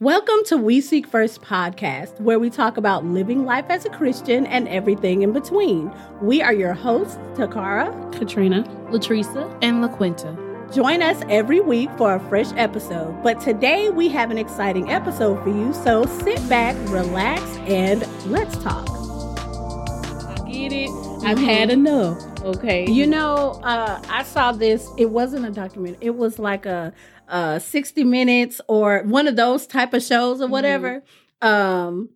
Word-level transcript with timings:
Welcome 0.00 0.44
to 0.44 0.56
We 0.56 0.80
Seek 0.80 1.08
First 1.08 1.42
podcast, 1.42 2.20
where 2.20 2.38
we 2.38 2.50
talk 2.50 2.76
about 2.76 3.04
living 3.04 3.44
life 3.44 3.64
as 3.68 3.84
a 3.84 3.90
Christian 3.90 4.46
and 4.46 4.68
everything 4.68 5.22
in 5.22 5.32
between. 5.32 5.92
We 6.22 6.40
are 6.40 6.52
your 6.52 6.72
hosts, 6.72 7.16
Takara, 7.34 8.16
Katrina, 8.16 8.62
Latresa, 8.92 9.58
and 9.60 9.82
LaQuinta. 9.82 10.72
Join 10.72 11.02
us 11.02 11.20
every 11.28 11.58
week 11.58 11.90
for 11.98 12.14
a 12.14 12.20
fresh 12.28 12.46
episode. 12.54 13.24
But 13.24 13.40
today 13.40 13.90
we 13.90 14.08
have 14.10 14.30
an 14.30 14.38
exciting 14.38 14.88
episode 14.88 15.42
for 15.42 15.48
you, 15.48 15.74
so 15.74 16.04
sit 16.04 16.48
back, 16.48 16.76
relax, 16.90 17.42
and 17.66 18.06
let's 18.30 18.56
talk. 18.58 18.88
I 18.88 20.48
get 20.48 20.72
it? 20.72 20.90
I've 21.24 21.38
had 21.38 21.70
enough. 21.70 22.22
Okay. 22.42 22.88
You 22.88 23.08
know, 23.08 23.60
uh, 23.64 24.00
I 24.08 24.22
saw 24.22 24.52
this. 24.52 24.88
It 24.96 25.10
wasn't 25.10 25.44
a 25.44 25.50
document. 25.50 25.98
It 26.00 26.14
was 26.14 26.38
like 26.38 26.66
a, 26.66 26.92
a 27.28 27.60
60 27.60 28.04
minutes 28.04 28.60
or 28.68 29.02
one 29.04 29.28
of 29.28 29.36
those 29.36 29.66
type 29.66 29.94
of 29.94 30.02
shows 30.02 30.40
or 30.40 30.48
whatever. 30.48 31.02
Um, 31.42 32.10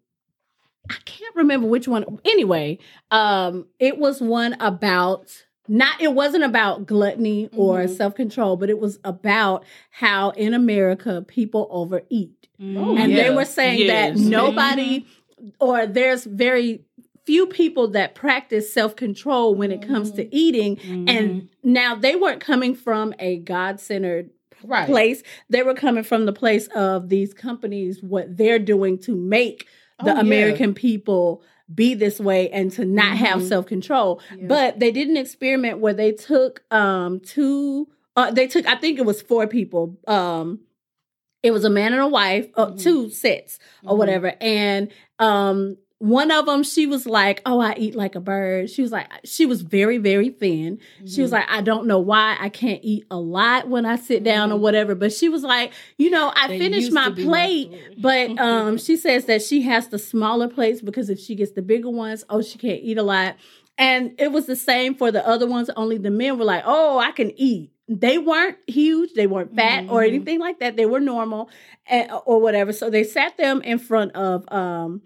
I 0.90 0.96
can't 1.04 1.34
remember 1.36 1.66
which 1.68 1.86
one. 1.86 2.18
Anyway, 2.24 2.78
um, 3.10 3.66
it 3.78 3.98
was 3.98 4.20
one 4.20 4.54
about 4.60 5.44
not. 5.68 6.00
It 6.00 6.12
wasn't 6.12 6.42
about 6.44 6.86
gluttony 6.86 7.48
or 7.56 7.84
Mhm. 7.84 7.96
self 7.96 8.14
control, 8.16 8.56
but 8.56 8.68
it 8.68 8.80
was 8.80 8.98
about 9.04 9.64
how 9.90 10.30
in 10.30 10.54
America 10.54 11.24
people 11.26 11.68
overeat, 11.70 12.48
Oh, 12.60 12.96
and 12.96 13.12
they 13.16 13.30
were 13.30 13.44
saying 13.44 13.86
that 13.86 14.16
Yes. 14.16 14.18
nobody 14.18 15.06
or 15.60 15.86
there's 15.86 16.24
very 16.24 16.84
few 17.24 17.46
people 17.46 17.86
that 17.88 18.14
practice 18.16 18.72
self 18.72 18.96
control 18.96 19.54
when 19.54 19.70
it 19.70 19.82
comes 19.82 20.10
to 20.12 20.34
eating. 20.34 20.76
Mhm. 20.76 21.08
And 21.08 21.48
now 21.62 21.94
they 21.94 22.16
weren't 22.16 22.40
coming 22.40 22.74
from 22.74 23.14
a 23.20 23.36
God 23.38 23.78
centered 23.78 24.30
Right. 24.64 24.86
place. 24.86 25.22
They 25.50 25.62
were 25.62 25.74
coming 25.74 26.04
from 26.04 26.26
the 26.26 26.32
place 26.32 26.66
of 26.68 27.08
these 27.08 27.34
companies, 27.34 28.02
what 28.02 28.36
they're 28.36 28.58
doing 28.58 28.98
to 29.00 29.14
make 29.16 29.66
the 30.02 30.12
Oh, 30.12 30.14
yeah. 30.14 30.20
American 30.20 30.74
people 30.74 31.42
be 31.72 31.94
this 31.94 32.18
way 32.18 32.50
and 32.50 32.70
to 32.72 32.84
not 32.84 33.16
have 33.16 33.40
Mhm. 33.40 33.48
self 33.48 33.66
control. 33.66 34.20
Yeah. 34.36 34.46
But 34.48 34.78
they 34.80 34.90
did 34.90 35.08
an 35.08 35.16
experiment 35.16 35.78
where 35.78 35.94
they 35.94 36.12
took 36.12 36.62
um 36.70 37.20
two 37.20 37.88
uh 38.16 38.30
they 38.30 38.46
took 38.46 38.66
I 38.66 38.74
think 38.76 38.98
it 38.98 39.06
was 39.06 39.22
four 39.22 39.46
people. 39.46 39.96
Um 40.06 40.60
it 41.42 41.50
was 41.52 41.64
a 41.64 41.70
man 41.70 41.92
and 41.92 42.02
a 42.02 42.06
wife, 42.08 42.48
uh, 42.54 42.66
Mhm. 42.68 42.78
two 42.80 43.10
sets 43.10 43.58
or 43.84 43.94
Mhm. 43.94 43.98
whatever. 43.98 44.32
And 44.40 44.88
um 45.18 45.76
one 46.02 46.32
of 46.32 46.46
them 46.46 46.64
she 46.64 46.84
was 46.88 47.06
like, 47.06 47.40
"Oh, 47.46 47.60
I 47.60 47.74
eat 47.76 47.94
like 47.94 48.16
a 48.16 48.20
bird." 48.20 48.68
She 48.68 48.82
was 48.82 48.90
like 48.90 49.08
she 49.24 49.46
was 49.46 49.62
very 49.62 49.98
very 49.98 50.30
thin. 50.30 50.80
She 51.06 51.22
was 51.22 51.30
Mhm. 51.30 51.34
like, 51.34 51.46
I 51.48 51.60
don't 51.62 51.86
know 51.86 52.00
why 52.00 52.36
I 52.40 52.48
can't 52.48 52.80
eat 52.82 53.04
a 53.08 53.18
lot 53.20 53.68
when 53.68 53.86
I 53.86 53.94
sit 53.94 54.24
down 54.24 54.50
or 54.50 54.56
Mhm. 54.58 54.62
whatever. 54.62 54.94
But 54.96 55.12
she 55.12 55.28
was 55.28 55.44
like, 55.44 55.72
you 55.98 56.10
know, 56.10 56.32
I 56.34 56.48
That 56.48 56.58
finished 56.58 56.90
my 56.90 57.08
be 57.10 57.24
my 57.24 57.28
plate, 57.28 57.70
but 57.98 58.30
um, 58.40 58.78
she 58.78 58.96
says 58.96 59.26
that 59.26 59.42
she 59.42 59.62
has 59.62 59.88
the 59.88 59.98
smaller 59.98 60.48
plates 60.48 60.80
because 60.82 61.08
if 61.08 61.20
she 61.20 61.36
gets 61.36 61.52
the 61.52 61.62
bigger 61.62 61.90
ones, 61.90 62.24
oh, 62.28 62.42
she 62.42 62.58
can't 62.58 62.82
eat 62.82 62.98
a 62.98 63.04
lot. 63.04 63.36
And 63.78 64.12
it 64.18 64.32
was 64.32 64.46
the 64.46 64.56
same 64.56 64.96
for 64.96 65.12
the 65.12 65.24
other 65.26 65.46
ones. 65.46 65.70
Only 65.76 65.98
the 65.98 66.10
men 66.10 66.36
were 66.36 66.44
like, 66.44 66.64
oh, 66.66 66.98
I 66.98 67.12
can 67.12 67.30
eat. 67.40 67.70
They 67.88 68.18
weren't 68.18 68.56
huge, 68.66 69.12
they 69.14 69.26
weren't 69.28 69.54
fat 69.54 69.84
or 69.88 70.00
Mhm. 70.02 70.08
anything 70.08 70.40
like 70.40 70.58
that. 70.58 70.76
They 70.76 70.86
were 70.86 71.00
normal 71.00 71.48
and, 71.86 72.10
or 72.26 72.40
whatever. 72.40 72.72
So 72.72 72.90
they 72.90 73.04
sat 73.04 73.36
them 73.36 73.60
in 73.62 73.78
front 73.78 74.12
of 74.16 74.44
um, 74.52 75.02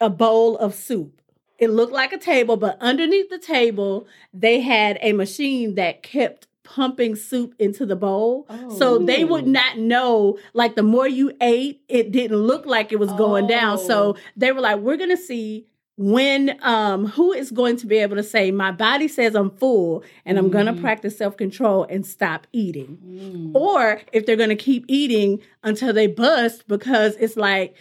a 0.00 0.10
bowl 0.10 0.56
of 0.58 0.74
soup. 0.74 1.20
It 1.58 1.68
looked 1.68 1.92
like 1.92 2.12
a 2.12 2.18
table, 2.18 2.56
but 2.56 2.78
underneath 2.80 3.28
the 3.28 3.38
table, 3.38 4.06
they 4.32 4.60
had 4.60 4.98
a 5.02 5.12
machine 5.12 5.74
that 5.74 6.02
kept 6.02 6.46
pumping 6.64 7.16
soup 7.16 7.54
into 7.58 7.84
the 7.84 7.96
bowl. 7.96 8.46
so 8.78 8.96
they 8.98 9.24
would 9.24 9.44
Oh. 9.44 9.50
not 9.50 9.76
know, 9.78 10.38
like, 10.54 10.74
the 10.76 10.82
more 10.84 11.08
you 11.08 11.32
ate, 11.40 11.82
it 11.88 12.12
didn't 12.12 12.38
look 12.38 12.64
like 12.64 12.92
it 12.92 12.98
was 13.00 13.12
going 13.12 13.46
down. 13.46 13.76
So 13.78 14.14
Oh. 14.14 14.16
they 14.36 14.52
were 14.52 14.60
like, 14.60 14.78
we're 14.78 14.96
going 14.96 15.10
to 15.10 15.16
see 15.16 15.66
when 15.96 16.56
um 16.62 17.04
who 17.04 17.30
is 17.30 17.50
going 17.50 17.76
to 17.76 17.86
be 17.86 17.98
able 17.98 18.16
to 18.16 18.22
say 18.22 18.50
my 18.50 18.72
body 18.72 19.06
says 19.06 19.34
i'm 19.34 19.50
full 19.50 20.02
and 20.24 20.38
i'm 20.38 20.48
going 20.48 20.64
to 20.64 20.72
Mhm. 20.72 20.80
practice 20.80 21.18
self-control 21.18 21.84
and 21.90 22.06
stop 22.06 22.46
eating 22.54 22.96
Mm. 23.06 23.50
or 23.54 24.00
if 24.10 24.24
they're 24.24 24.36
going 24.36 24.48
to 24.48 24.56
keep 24.56 24.86
eating 24.88 25.40
until 25.62 25.92
they 25.92 26.06
bust 26.06 26.66
because 26.68 27.16
it's 27.16 27.36
like 27.36 27.74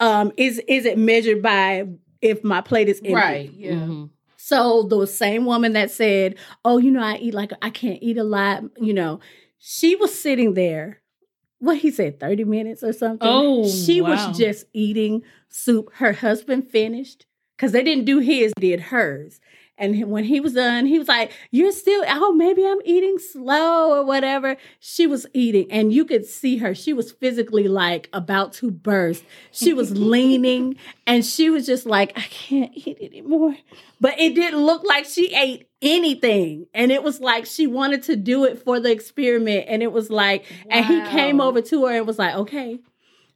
um 0.00 0.32
is 0.36 0.60
is 0.66 0.84
it 0.84 0.98
measured 0.98 1.42
by 1.42 1.86
if 2.20 2.42
my 2.44 2.60
plate 2.60 2.88
is 2.88 2.98
empty 2.98 3.14
Right. 3.14 3.52
Yeah. 3.54 3.72
Mhm. 3.74 4.10
so 4.36 4.82
the 4.84 5.06
same 5.06 5.44
woman 5.44 5.72
that 5.74 5.90
said 5.90 6.36
oh 6.64 6.78
you 6.78 6.90
know 6.90 7.02
i 7.02 7.16
eat 7.16 7.34
like 7.34 7.52
i 7.62 7.70
can't 7.70 8.02
eat 8.02 8.16
a 8.18 8.24
lot 8.24 8.62
you 8.80 8.92
know 8.94 9.20
she 9.58 9.94
was 9.96 10.18
sitting 10.18 10.54
there 10.54 11.00
what 11.58 11.76
he 11.78 11.90
said 11.90 12.18
30 12.18 12.44
minutes 12.44 12.82
or 12.82 12.92
something 12.92 13.28
Oh, 13.30 13.68
she 13.70 14.00
wow. 14.00 14.08
was 14.10 14.36
just 14.36 14.64
eating 14.72 15.22
soup 15.48 15.90
her 15.94 16.12
husband 16.14 16.68
finished 16.70 17.26
because 17.56 17.72
they 17.72 17.82
didn't 17.82 18.06
do 18.06 18.18
his 18.18 18.52
did 18.58 18.80
hers 18.80 19.40
and 19.80 20.10
when 20.10 20.24
he 20.24 20.40
was 20.40 20.52
done, 20.52 20.86
he 20.86 20.98
was 20.98 21.08
like, 21.08 21.32
You're 21.50 21.72
still, 21.72 22.04
oh, 22.06 22.32
maybe 22.32 22.66
I'm 22.66 22.80
eating 22.84 23.18
slow 23.18 23.90
or 23.90 24.04
whatever. 24.04 24.56
She 24.78 25.06
was 25.06 25.26
eating, 25.32 25.72
and 25.72 25.92
you 25.92 26.04
could 26.04 26.26
see 26.26 26.58
her. 26.58 26.74
She 26.74 26.92
was 26.92 27.10
physically 27.10 27.66
like 27.66 28.08
about 28.12 28.52
to 28.54 28.70
burst. 28.70 29.24
She 29.50 29.72
was 29.72 29.90
leaning, 29.96 30.76
and 31.06 31.24
she 31.24 31.48
was 31.48 31.66
just 31.66 31.86
like, 31.86 32.16
I 32.16 32.22
can't 32.22 32.72
eat 32.74 32.98
anymore. 33.00 33.56
But 34.00 34.20
it 34.20 34.34
didn't 34.34 34.60
look 34.60 34.84
like 34.84 35.06
she 35.06 35.34
ate 35.34 35.68
anything. 35.82 36.66
And 36.74 36.92
it 36.92 37.02
was 37.02 37.20
like 37.20 37.46
she 37.46 37.66
wanted 37.66 38.02
to 38.04 38.16
do 38.16 38.44
it 38.44 38.62
for 38.62 38.80
the 38.80 38.90
experiment. 38.90 39.64
And 39.68 39.82
it 39.82 39.92
was 39.92 40.10
like, 40.10 40.44
and 40.68 40.84
he 40.84 41.00
came 41.10 41.40
over 41.40 41.62
to 41.62 41.86
her 41.86 41.96
and 41.96 42.06
was 42.06 42.18
like, 42.18 42.34
Okay. 42.34 42.80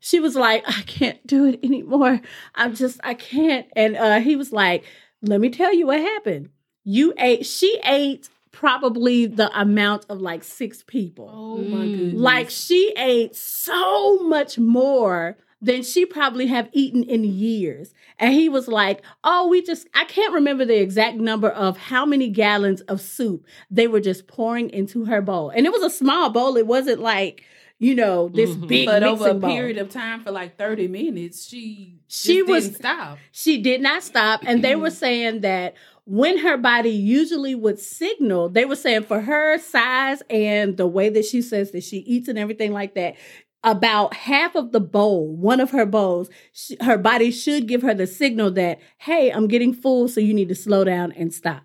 She 0.01 0.21
was 0.21 0.37
like, 0.37 0.63
I 0.67 0.83
can't 0.83 1.27
do 1.27 1.47
it 1.47 1.61
anymore. 1.63 2.21
I'm 2.55 2.75
just, 2.75 3.01
I 3.03 3.15
can't. 3.15 3.67
And 3.75 3.97
uh, 3.97 4.21
he 4.21 4.37
was 4.37 4.53
like, 4.53 4.85
let 5.29 5.41
me 5.41 5.51
tell 5.51 5.75
you 5.75 5.87
what 5.87 6.01
happened. 6.01 6.51
You 6.85 7.15
ate, 7.19 7.47
she 7.47 7.81
ate 7.85 8.29
probably 8.53 9.27
the 9.27 9.51
amount 9.59 10.07
of 10.09 10.21
like 10.21 10.45
six 10.45 10.83
people. 10.87 11.29
Oh 11.33 11.65
my 11.65 11.87
Mm. 11.87 11.93
goodness. 11.97 12.21
Like 12.21 12.51
she 12.51 12.93
ate 12.97 13.35
so 13.35 14.19
much 14.23 14.59
more 14.59 15.37
than 15.61 15.83
she 15.83 16.05
probably 16.05 16.47
have 16.47 16.69
eaten 16.73 17.03
in 17.03 17.25
years. 17.25 17.95
And 18.19 18.35
he 18.35 18.49
was 18.51 18.69
like, 18.69 19.03
"Oh, 19.25 19.49
we 19.49 19.63
just 19.63 19.89
I 19.95 20.05
can't 20.05 20.35
remember 20.35 20.65
the 20.65 20.81
exact 20.81 21.17
number 21.17 21.49
of 21.49 21.77
how 21.79 22.05
many 22.05 22.29
gallons 22.29 22.83
of 22.83 23.01
soup 23.01 23.47
they 23.71 23.87
were 23.89 24.01
just 24.01 24.27
pouring 24.27 24.69
into 24.71 25.07
her 25.07 25.23
bowl. 25.23 25.49
And 25.51 25.65
it 25.67 25.73
was 25.73 25.83
a 25.83 25.91
small 25.91 26.29
bowl. 26.31 26.57
It 26.57 26.67
wasn't 26.67 27.01
like, 27.01 27.43
you 27.79 27.95
know, 27.95 28.29
this 28.29 28.51
Mhm. 28.51 28.69
big 28.69 28.87
but 28.87 29.03
over 29.03 29.29
a 29.29 29.35
bowl. 29.35 29.51
period 29.51 29.79
of 29.79 29.91
time 29.91 30.23
for 30.23 30.31
like 30.31 30.57
30 30.57 30.87
minutes, 30.89 31.47
she 31.47 31.99
She 32.09 32.39
just 32.39 32.49
was- 32.49 32.65
didn't 32.65 32.77
stop. 32.77 33.19
She 33.33 33.59
did 33.61 33.81
not 33.83 34.03
stop. 34.03 34.43
And 34.47 34.63
they 34.63 34.77
were 34.77 34.91
saying 34.91 35.41
that 35.41 35.75
when 36.05 36.39
her 36.39 36.57
body 36.57 36.91
usually 36.91 37.55
would 37.55 37.79
signal, 37.81 38.49
they 38.49 38.65
were 38.65 38.77
saying 38.77 39.03
for 39.05 39.21
her 39.23 39.59
size 39.59 40.23
and 40.31 40.77
the 40.77 40.87
way 40.87 41.09
that 41.09 41.25
she 41.25 41.43
says 41.43 41.73
that 41.73 41.83
she 41.83 41.99
eats 41.99 42.29
and 42.29 42.39
everything 42.39 42.73
like 42.73 42.95
that, 42.95 43.17
about 43.65 44.13
half 44.15 44.55
of 44.55 44.73
the 44.73 44.81
bowl, 44.81 45.27
one 45.35 45.59
of 45.59 45.71
her 45.71 45.87
bowls, 45.87 46.29
sh- 46.53 46.73
her 46.83 46.99
body 46.99 47.31
should 47.31 47.67
give 47.67 47.81
her 47.83 47.95
the 47.95 48.07
signal 48.07 48.51
that, 48.53 48.79
hey, 48.99 49.31
I'm 49.31 49.49
getting 49.49 49.73
full, 49.73 50.07
so 50.09 50.21
you 50.21 50.35
need 50.35 50.49
to 50.51 50.55
slow 50.55 50.85
down 50.85 51.13
and 51.13 51.33
stop. 51.33 51.65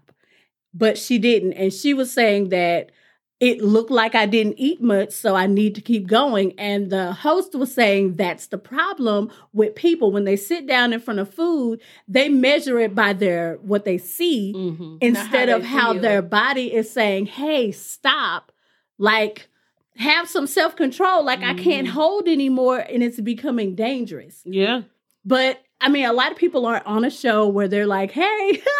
But 0.73 0.97
she 0.97 1.17
didn't. 1.17 1.53
And 1.53 1.73
she 1.73 1.93
was 1.93 2.11
saying 2.13 2.49
that 2.49 2.91
it 3.39 3.61
looked 3.61 3.89
like 3.91 4.16
I 4.16 4.25
didn't 4.25 4.55
eat 4.57 4.81
much, 4.81 5.11
so 5.11 5.33
I 5.35 5.47
need 5.47 5.73
to 5.75 5.81
keep 5.81 6.07
going. 6.07 6.53
And 6.59 6.89
the 6.89 7.13
host 7.13 7.55
was 7.55 7.73
saying 7.73 8.16
that's 8.16 8.47
the 8.47 8.57
problem 8.57 9.31
with 9.53 9.75
people 9.75 10.11
when 10.11 10.25
they 10.25 10.35
sit 10.35 10.67
down 10.67 10.91
in 10.91 11.00
front 11.00 11.19
of 11.22 11.33
food, 11.33 11.79
they 12.07 12.27
measure 12.27 12.79
it 12.79 12.94
by 12.94 13.13
their 13.13 13.55
what 13.61 13.85
they 13.85 13.97
see 13.97 14.53
Mhm. 14.53 14.97
instead 15.01 15.47
how 15.50 15.55
of 15.55 15.63
how 15.63 15.94
feel. 15.94 16.01
their 16.01 16.22
body 16.22 16.73
is 16.73 16.89
saying, 16.89 17.27
"Hey, 17.27 17.72
stop!" 17.72 18.51
Like 18.97 19.47
have 19.95 20.27
some 20.29 20.45
self 20.47 20.75
control. 20.75 21.23
Like 21.23 21.41
I 21.41 21.53
can't 21.53 21.88
Mhm. 21.88 21.91
hold 21.91 22.27
anymore, 22.27 22.79
and 22.79 23.01
it's 23.01 23.21
becoming 23.21 23.73
dangerous. 23.75 24.41
Yeah. 24.45 24.81
But 25.24 25.59
I 25.81 25.88
mean, 25.88 26.03
a 26.06 26.12
lot 26.13 26.31
of 26.31 26.38
people 26.38 26.65
aren't 26.65 26.86
on 26.86 27.06
a 27.06 27.09
show 27.09 27.47
where 27.47 27.69
they're 27.69 27.88
like, 27.88 28.12
"Hey." 28.12 28.62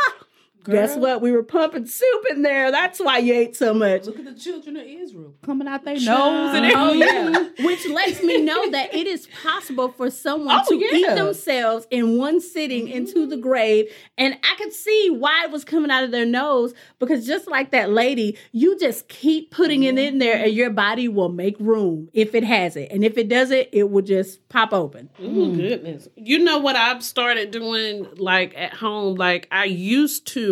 Guess 0.66 0.98
what? 0.98 1.22
We 1.22 1.32
were 1.32 1.44
pumping 1.44 1.86
soup 1.86 2.26
in 2.30 2.42
there. 2.42 2.70
That's 2.72 3.00
why 3.00 3.20
you 3.20 3.34
ate 3.34 3.56
so 3.56 3.74
much. 3.74 4.06
Look 4.06 4.20
at 4.20 4.26
the 4.26 4.34
children 4.34 4.76
of 4.78 4.86
Israel 4.86 5.34
coming 5.44 5.68
out 5.68 5.86
their 5.86 5.98
Child. 5.98 6.54
nose 6.54 6.56
and 6.56 6.66
Oh 6.76 7.02
everything. 7.02 7.54
yeah, 7.58 7.66
which 7.66 7.88
lets 7.88 8.22
me 8.22 8.42
know 8.42 8.70
that 8.72 8.94
it 8.94 9.08
is 9.08 9.28
possible 9.42 9.90
for 9.90 10.12
someone 10.12 10.60
Oh, 10.60 10.70
to 10.70 10.76
eat 10.76 11.16
themselves 11.16 11.88
in 11.90 12.18
one 12.18 12.42
sitting 12.42 12.88
mm-hmm. 12.88 12.98
into 12.98 13.26
the 13.26 13.38
grave, 13.38 13.86
and 14.18 14.38
I 14.44 14.56
could 14.58 14.74
see 14.74 15.10
why 15.10 15.46
it 15.46 15.52
was 15.52 15.64
coming 15.64 15.92
out 15.92 16.04
of 16.04 16.12
their 16.12 16.26
nose 16.26 16.74
because 17.00 17.26
just 17.26 17.48
like 17.48 17.72
that 17.72 17.90
lady, 17.90 18.38
you 18.52 18.78
just 18.78 19.08
keep 19.08 19.52
putting 19.52 19.84
it 19.84 19.98
in 19.98 20.18
there, 20.20 20.36
and 20.36 20.48
mm-hmm. 20.48 20.58
your 20.58 20.70
body 20.72 21.08
will 21.08 21.30
make 21.30 21.56
room 21.60 22.10
if 22.14 22.36
it 22.36 22.44
has 22.44 22.76
it, 22.76 22.92
and 22.92 23.04
if 23.04 23.18
it 23.18 23.30
doesn't, 23.30 23.70
it 23.72 23.90
will 23.90 24.02
just 24.02 24.48
pop 24.50 24.74
open. 24.74 25.10
Oh 25.20 25.56
goodness. 25.56 26.10
You 26.16 26.40
know 26.40 26.60
what 26.60 26.76
I've 26.76 27.04
started 27.04 27.52
doing 27.52 28.08
like 28.18 28.54
at 28.58 28.74
home? 28.74 29.16
Like 29.16 29.48
I 29.52 29.64
used 29.66 30.28
to 30.28 30.49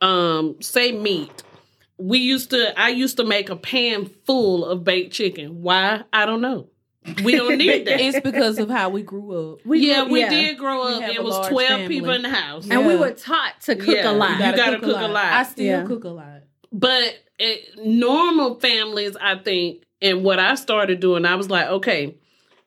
um 0.00 0.56
say 0.60 0.92
meat. 0.92 1.42
We 1.98 2.18
used 2.18 2.50
to 2.50 2.78
I 2.78 2.88
used 2.90 3.16
to 3.16 3.24
make 3.24 3.48
a 3.48 3.56
pan 3.56 4.06
full 4.26 4.64
of 4.64 4.84
baked 4.84 5.12
chicken. 5.14 5.62
Why? 5.62 6.02
I 6.12 6.26
don't 6.26 6.40
know. 6.40 6.68
We 7.24 7.36
don't 7.36 7.56
need 7.64 7.86
that. 7.86 8.00
It's 8.00 8.20
because 8.20 8.58
of 8.58 8.68
how 8.68 8.88
we 8.90 9.02
grew 9.02 9.52
up. 9.52 9.64
We 9.64 9.86
yeah, 9.88 10.02
grew- 10.04 10.12
we 10.12 10.20
yeah. 10.20 10.28
did 10.30 10.58
grow 10.58 10.82
up. 10.82 11.02
It 11.02 11.22
was 11.22 11.48
12 11.48 11.68
family. 11.68 11.88
people 11.88 12.10
in 12.10 12.22
the 12.22 12.28
house. 12.30 12.68
And 12.68 12.86
we 12.86 12.96
were 12.96 13.12
taught 13.12 13.60
to 13.62 13.76
cook 13.76 13.94
Yeah, 13.94 14.10
a 14.10 14.12
lot. 14.12 14.32
you 14.32 14.56
gotta 14.56 14.78
cook 14.80 14.96
a 14.96 15.08
lot. 15.08 15.24
I 15.24 15.42
still 15.44 15.64
Yeah. 15.64 15.84
cook 15.86 16.04
a 16.04 16.08
lot. 16.08 16.42
But 16.72 17.14
it, 17.38 17.78
normal 17.84 18.58
families, 18.60 19.16
I 19.20 19.36
think, 19.36 19.82
and 20.02 20.22
what 20.24 20.38
I 20.38 20.56
started 20.56 21.00
doing, 21.00 21.24
I 21.24 21.36
was 21.36 21.48
like, 21.48 21.68
okay, 21.68 22.16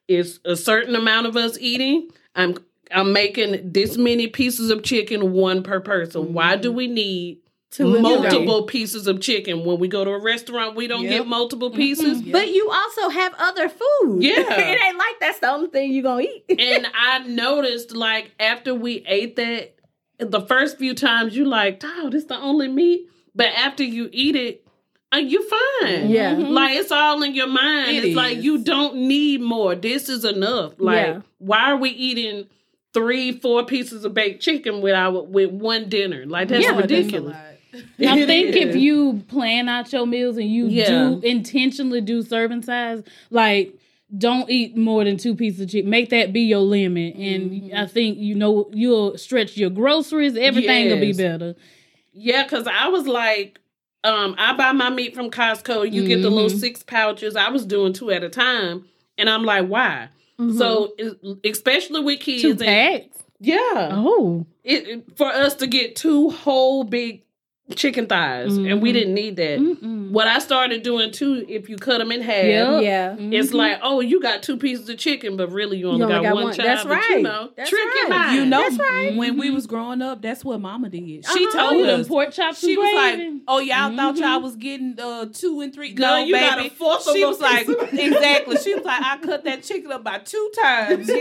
it's 0.08 0.40
a 0.46 0.56
certain 0.56 0.96
amount 0.96 1.28
of 1.28 1.36
us 1.36 1.58
eating. 1.60 2.10
I'm 2.34 2.56
I'm 2.92 3.14
making 3.14 3.72
this 3.72 3.98
many 3.98 4.28
pieces 4.28 4.70
of 4.72 4.84
chicken, 4.84 5.32
one 5.34 5.64
per 5.64 5.80
person. 5.80 6.34
Why 6.34 6.56
do 6.56 6.72
we 6.72 6.88
need 6.88 7.40
Two 7.72 7.94
and 7.94 8.02
multiple 8.02 8.64
pieces 8.64 9.06
of 9.06 9.22
chicken? 9.22 9.64
When 9.64 9.78
we 9.80 9.88
go 9.88 10.04
to 10.04 10.10
a 10.12 10.20
restaurant, 10.20 10.76
we 10.76 10.88
don't 10.88 11.04
Yep. 11.04 11.12
get 11.12 11.28
multiple 11.28 11.70
pieces. 11.70 12.22
Mhm. 12.24 12.32
But 12.32 12.50
you 12.52 12.70
also 12.72 13.10
have 13.10 13.34
other 13.38 13.70
food. 13.70 14.24
Yeah. 14.24 14.40
it 14.60 14.82
ain't 14.82 14.98
like 14.98 15.20
that's 15.20 15.40
the 15.40 15.52
only 15.52 15.68
thing 15.70 15.94
you're 15.94 16.02
going 16.04 16.26
to 16.26 16.54
eat. 16.54 16.60
and 16.60 16.88
I 16.96 17.20
noticed 17.28 17.96
like 17.96 18.32
after 18.40 18.74
we 18.74 19.04
ate 19.08 19.36
that, 19.36 19.76
the 20.18 20.42
first 20.42 20.80
few 20.80 20.96
times 20.96 21.36
you 21.38 21.46
like, 21.46 21.82
oh, 21.86 22.10
this 22.10 22.26
the 22.26 22.38
only 22.40 22.68
meat. 22.68 23.08
But 23.36 23.50
after 23.56 23.84
you 23.84 24.10
eat 24.12 24.36
it, 24.36 24.66
uh, 25.14 25.18
you 25.18 25.48
fine. 25.48 26.10
Yeah. 26.10 26.34
Like 26.38 26.76
it's 26.76 26.92
all 26.92 27.22
in 27.22 27.36
your 27.36 27.48
mind. 27.48 27.98
It 27.98 28.04
it's 28.06 28.16
like 28.16 28.42
you 28.42 28.64
don't 28.64 28.96
need 28.96 29.42
more. 29.42 29.76
This 29.76 30.10
is 30.10 30.26
enough. 30.26 30.74
Like 30.80 31.06
Yeah. 31.06 31.22
why 31.38 31.72
are 31.72 31.78
we 31.78 31.92
eating 31.92 32.48
three, 32.94 33.32
four 33.32 33.66
pieces 33.66 34.04
of 34.06 34.14
baked 34.14 34.42
chicken 34.42 34.82
with 34.82 34.94
our 34.94 35.22
with 35.24 35.52
one 35.52 35.90
dinner? 35.90 36.26
Like 36.26 36.48
that's 36.50 36.64
Yeah, 36.66 36.74
That's 36.74 36.92
a 36.92 36.96
ridiculous. 36.96 37.36
lot. 37.36 37.46
I 38.00 38.20
It 38.20 38.26
think 38.28 38.56
if 38.56 38.76
you 38.76 39.24
plan 39.28 39.70
out 39.70 39.94
your 39.94 40.08
meals 40.08 40.38
and 40.38 40.50
you 40.50 40.68
Yeah. 40.68 40.88
do 40.88 41.20
intentionally 41.24 42.02
do 42.02 42.22
serving 42.24 42.64
size, 42.64 43.04
like 43.30 43.76
don't 44.18 44.50
eat 44.50 44.76
more 44.76 45.04
than 45.04 45.18
two 45.18 45.36
pieces 45.36 45.62
of 45.62 45.70
chicken. 45.70 45.90
Make 45.90 46.10
that 46.10 46.34
be 46.34 46.42
your 46.42 46.60
limit, 46.62 47.16
and 47.16 47.52
Mm-hmm. 47.52 47.78
I 47.78 47.86
think 47.86 48.18
you 48.18 48.34
know 48.34 48.70
you'll 48.74 49.18
stretch 49.20 49.56
your 49.56 49.70
groceries. 49.70 50.36
Everything 50.36 50.90
will 50.90 51.00
be 51.00 51.14
better. 51.14 51.56
Yeah, 52.12 52.42
because 52.44 52.66
I 52.66 52.88
was 52.88 53.06
like, 53.06 53.60
um, 54.04 54.34
I 54.40 54.54
buy 54.54 54.72
my 54.72 54.90
meat 54.90 55.14
from 55.14 55.30
Costco. 55.30 55.92
You 55.92 56.08
get 56.08 56.24
the 56.24 56.30
little 56.32 56.50
Mhm. 56.50 56.60
six 56.60 56.82
pouches. 56.82 57.36
I 57.36 57.50
was 57.50 57.66
doing 57.68 57.94
two 57.94 58.10
at 58.10 58.24
a 58.24 58.30
time, 58.30 58.86
and 59.20 59.30
I'm 59.30 59.44
like, 59.44 59.68
why? 59.68 60.08
Mm-hmm. 60.40 60.58
So, 60.58 60.94
especially 61.44 62.00
with 62.02 62.20
kids, 62.22 62.42
Two 62.42 62.52
and- 62.52 62.60
packs. 62.60 63.24
yeah, 63.40 63.90
Oh, 63.94 64.46
it- 64.64 65.04
for 65.18 65.28
us 65.28 65.56
to 65.56 65.68
get 65.68 65.96
two 65.96 66.30
whole 66.30 66.84
big 66.84 67.24
chicken 67.76 68.08
thighs, 68.08 68.58
and 68.58 68.82
we 68.82 68.90
Mhm. 68.90 68.94
didn't 68.94 69.14
need 69.14 69.36
that. 69.38 69.60
Mm-mm. 69.60 70.10
What 70.12 70.28
I 70.28 70.40
started 70.40 70.82
doing 70.84 71.12
too, 71.12 71.46
if 71.48 71.70
you 71.70 71.78
cut 71.78 72.00
them 72.00 72.12
in 72.12 72.22
half, 72.22 72.44
Yep. 72.46 72.82
yeah. 72.84 73.16
it's 73.20 73.52
Mhm. 73.52 73.56
like, 73.56 73.80
oh, 73.84 74.00
you 74.00 74.20
got 74.20 74.42
two 74.42 74.58
pieces 74.58 74.90
of 74.90 74.98
chicken, 74.98 75.38
but 75.38 75.52
really 75.52 75.78
you 75.78 75.88
only, 75.88 76.04
only 76.04 76.16
got, 76.16 76.24
got 76.24 76.34
one, 76.36 76.44
one. 76.46 76.54
child. 76.54 76.68
That's 76.68 76.86
right. 76.86 77.10
You 77.18 77.22
know, 77.22 77.50
That's 77.56 77.70
trick 77.70 77.86
right. 77.86 77.96
your 78.02 78.10
mind. 78.10 78.36
You 78.38 78.46
know, 78.46 78.62
That's 78.62 78.78
right. 78.80 79.16
when 79.16 79.38
we 79.38 79.50
Mhm. 79.52 79.54
was 79.56 79.68
growing 79.68 80.02
up, 80.02 80.22
that's 80.22 80.44
what 80.44 80.60
Mama 80.60 80.90
did. 80.90 81.26
Uh-huh. 81.26 81.38
She 81.38 81.52
told 81.52 81.74
Ooh, 81.78 81.86
them 81.86 82.02
us. 82.02 82.08
pork 82.08 82.32
chops. 82.32 82.60
She 82.60 82.74
and 82.74 82.80
was 82.80 82.94
like, 82.96 83.20
"Oh, 83.48 83.60
y'all 83.60 83.96
thought 83.96 84.16
Mhm. 84.16 84.20
y'all 84.22 84.42
was 84.42 84.56
getting 84.56 84.96
uh 85.00 85.26
two 85.32 85.62
and 85.62 85.74
three. 85.74 85.92
Girl, 85.92 86.18
no, 86.18 86.24
you 86.26 86.34
baby. 86.34 86.46
gotta 86.46 86.70
force 86.72 87.06
them 87.06 87.16
she 87.16 87.24
was 87.26 87.40
like, 87.40 87.68
exactly. 87.94 88.58
She 88.58 88.74
was 88.74 88.84
like, 88.84 89.02
I 89.02 89.18
cut 89.22 89.44
that 89.46 89.62
chicken 89.64 89.92
up 89.92 90.04
by 90.04 90.18
two 90.20 90.50
times. 90.62 91.10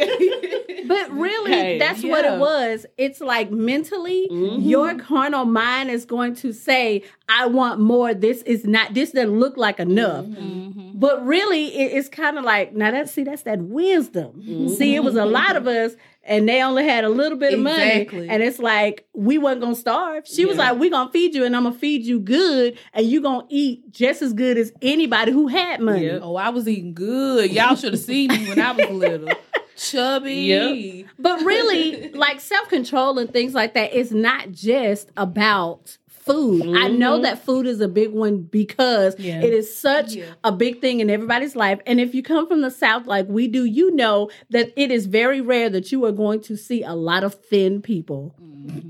But 0.86 1.10
really, 1.12 1.50
Hey, 1.50 1.78
that's 1.78 2.02
what 2.02 2.24
it 2.24 2.38
was. 2.38 2.86
It's 2.96 3.20
like 3.20 3.50
mentally, 3.50 4.26
your 4.30 4.94
carnal 4.94 5.44
mind 5.44 5.90
is 5.90 6.04
going 6.06 6.34
to 6.38 6.52
say, 6.52 7.02
I 7.28 7.46
want 7.46 7.80
more. 7.80 8.14
This 8.14 8.42
is 8.42 8.64
not, 8.64 8.94
this 8.94 9.12
doesn't 9.12 9.38
look 9.38 9.56
like 9.56 9.78
enough. 9.80 10.24
Mhm. 10.24 10.92
But 10.94 11.24
really, 11.24 11.66
it, 11.66 11.92
it's 11.96 12.08
kind 12.08 12.38
of 12.38 12.44
like, 12.44 12.74
now 12.74 12.90
that, 12.90 13.08
see, 13.08 13.22
that's 13.24 13.42
that 13.42 13.60
wisdom. 13.60 14.68
See, 14.76 14.94
it 14.96 15.04
was 15.04 15.14
a 15.14 15.24
lot 15.24 15.54
of 15.56 15.66
us, 15.68 15.92
and 16.24 16.48
they 16.48 16.60
only 16.62 16.84
had 16.84 17.04
a 17.04 17.08
little 17.08 17.38
bit 17.38 17.54
of 17.54 17.60
Exactly. 17.60 18.18
money. 18.18 18.28
And 18.30 18.42
it's 18.42 18.58
like, 18.58 19.06
we 19.14 19.38
wasn't 19.38 19.60
going 19.62 19.74
to 19.74 19.80
starve. 19.80 20.26
She 20.26 20.44
was 20.44 20.56
like, 20.56 20.76
we 20.78 20.90
going 20.90 21.06
to 21.06 21.12
feed 21.12 21.34
you, 21.34 21.44
and 21.44 21.54
I'm 21.54 21.64
to 21.72 21.78
feed 21.78 22.04
you 22.04 22.18
good, 22.18 22.76
and 22.92 23.06
you 23.06 23.20
to 23.48 23.54
eat 23.54 23.90
just 23.92 24.22
as 24.22 24.32
good 24.32 24.58
as 24.58 24.72
anybody 24.82 25.30
who 25.32 25.46
had 25.46 25.80
money. 25.80 26.06
Yeah. 26.06 26.18
oh, 26.20 26.34
I 26.36 26.48
was 26.48 26.66
eating 26.66 26.94
good. 26.94 27.52
Y'all 27.52 27.76
should 27.76 27.92
have 27.92 28.02
seen 28.02 28.30
me 28.30 28.48
when 28.48 28.58
I 28.60 28.72
was 28.72 28.90
little. 28.90 29.28
Chubby. 29.76 30.34
Yep. 30.34 31.06
But 31.20 31.40
really, 31.42 32.08
like 32.12 32.40
self 32.40 32.68
control 32.68 33.18
and 33.18 33.32
things 33.32 33.54
like 33.54 33.74
that 33.74 33.92
is 33.92 34.10
not 34.10 34.50
just 34.50 35.10
about 35.16 35.96
food. 36.28 36.76
I 36.76 36.88
know 36.88 37.18
Mhm. 37.18 37.22
that 37.22 37.44
food 37.44 37.66
is 37.66 37.80
a 37.80 37.88
big 37.88 38.10
one 38.12 38.38
because 38.42 39.16
Yeah. 39.18 39.40
it 39.42 39.52
is 39.52 39.74
such 39.76 40.14
Yeah. 40.14 40.24
a 40.44 40.52
big 40.52 40.80
thing 40.80 41.00
in 41.00 41.10
everybody's 41.10 41.56
life. 41.56 41.80
And 41.86 42.00
if 42.00 42.14
you 42.14 42.22
come 42.22 42.46
from 42.46 42.60
the 42.60 42.70
South 42.70 43.06
like 43.06 43.26
we 43.28 43.48
do, 43.48 43.64
you 43.64 43.90
know 43.94 44.30
that 44.50 44.72
it 44.76 44.90
is 44.90 45.06
very 45.06 45.40
rare 45.40 45.68
that 45.70 45.90
you 45.92 46.04
are 46.04 46.12
going 46.12 46.40
to 46.42 46.56
see 46.56 46.82
a 46.82 46.94
lot 46.94 47.24
of 47.24 47.34
thin 47.34 47.82
people. 47.82 48.34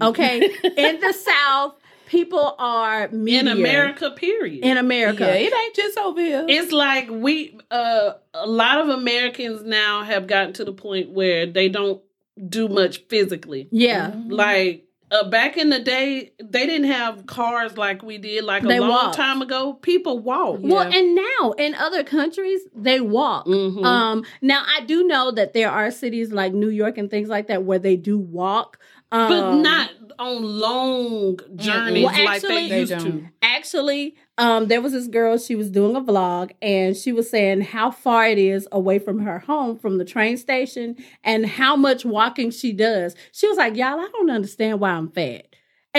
Okay? 0.02 0.40
in 0.76 1.00
the 1.00 1.12
South, 1.12 1.74
people 2.06 2.54
are 2.58 3.04
in. 3.06 3.48
America, 3.48 4.10
period. 4.10 4.64
In 4.64 4.76
America. 4.76 5.24
Yeah, 5.24 5.34
it 5.46 5.52
ain't 5.52 5.74
just 5.74 5.98
over 5.98 6.20
here. 6.20 6.44
it's 6.48 6.72
like 6.72 7.08
we 7.10 7.58
uh 7.70 8.12
a 8.34 8.46
lot 8.46 8.80
of 8.80 8.88
Americans 8.88 9.62
now 9.62 10.02
have 10.02 10.26
gotten 10.26 10.52
to 10.54 10.64
the 10.64 10.72
point 10.72 11.10
where 11.10 11.44
they 11.46 11.68
don't 11.68 12.00
do 12.48 12.68
much 12.68 12.98
physically. 13.08 13.68
yeah. 13.70 14.10
Mm-hmm. 14.10 14.30
Like 14.30 14.84
uh, 15.10 15.28
back 15.30 15.56
in 15.56 15.70
the 15.70 15.78
day, 15.80 16.32
they 16.42 16.66
didn't 16.66 16.90
have 16.90 17.26
cars 17.26 17.76
like 17.76 18.02
we 18.02 18.18
did. 18.18 18.44
Like 18.44 18.62
a 18.64 18.66
They 18.66 18.80
long 18.80 18.90
walked. 18.90 19.16
time 19.16 19.40
ago, 19.42 19.72
people 19.74 20.18
walked. 20.18 20.60
Well, 20.62 20.90
Yeah. 20.90 20.98
and 20.98 21.14
now 21.14 21.52
in 21.52 21.74
other 21.74 22.04
countries, 22.04 22.60
they 22.74 23.00
walk. 23.00 23.46
Mhm. 23.46 23.84
Um, 23.84 24.24
now 24.42 24.62
I 24.66 24.84
do 24.84 25.04
know 25.06 25.30
that 25.32 25.52
there 25.54 25.70
are 25.70 25.90
cities 25.90 26.32
like 26.32 26.52
New 26.52 26.68
York 26.68 26.98
and 26.98 27.10
things 27.10 27.28
like 27.28 27.46
that 27.48 27.64
where 27.64 27.78
they 27.78 27.96
do 27.96 28.18
walk, 28.18 28.78
um, 29.10 29.28
but 29.28 29.54
not 29.56 29.90
on 30.18 30.42
long 30.60 31.38
journeys 31.56 32.04
Well, 32.04 32.12
like 32.12 32.28
actually- 32.28 32.54
they 32.54 32.68
They 32.68 32.80
used 32.80 33.00
to. 33.06 33.28
Actually, 33.42 34.14
um, 34.36 34.66
there 34.68 34.80
was 34.80 34.92
this 34.92 35.08
girl. 35.08 35.36
She 35.38 35.54
was 35.56 35.70
doing 35.70 35.96
a 35.96 36.00
vlog, 36.00 36.50
and 36.62 36.96
she 36.96 37.12
was 37.12 37.28
saying 37.28 37.62
how 37.62 37.90
far 37.90 38.26
it 38.26 38.38
is 38.38 38.68
away 38.70 38.98
from 39.00 39.20
her 39.20 39.40
home 39.40 39.78
from 39.78 39.98
the 39.98 40.04
train 40.04 40.36
station, 40.36 40.96
and 41.24 41.44
how 41.46 41.74
much 41.74 42.04
walking 42.04 42.50
she 42.50 42.72
does. 42.72 43.16
She 43.32 43.48
was 43.48 43.56
like, 43.56 43.76
"Y'all, 43.76 43.98
I 43.98 44.08
don't 44.12 44.30
understand 44.30 44.78
why 44.80 44.90
I'm 44.90 45.08
fat." 45.10 45.46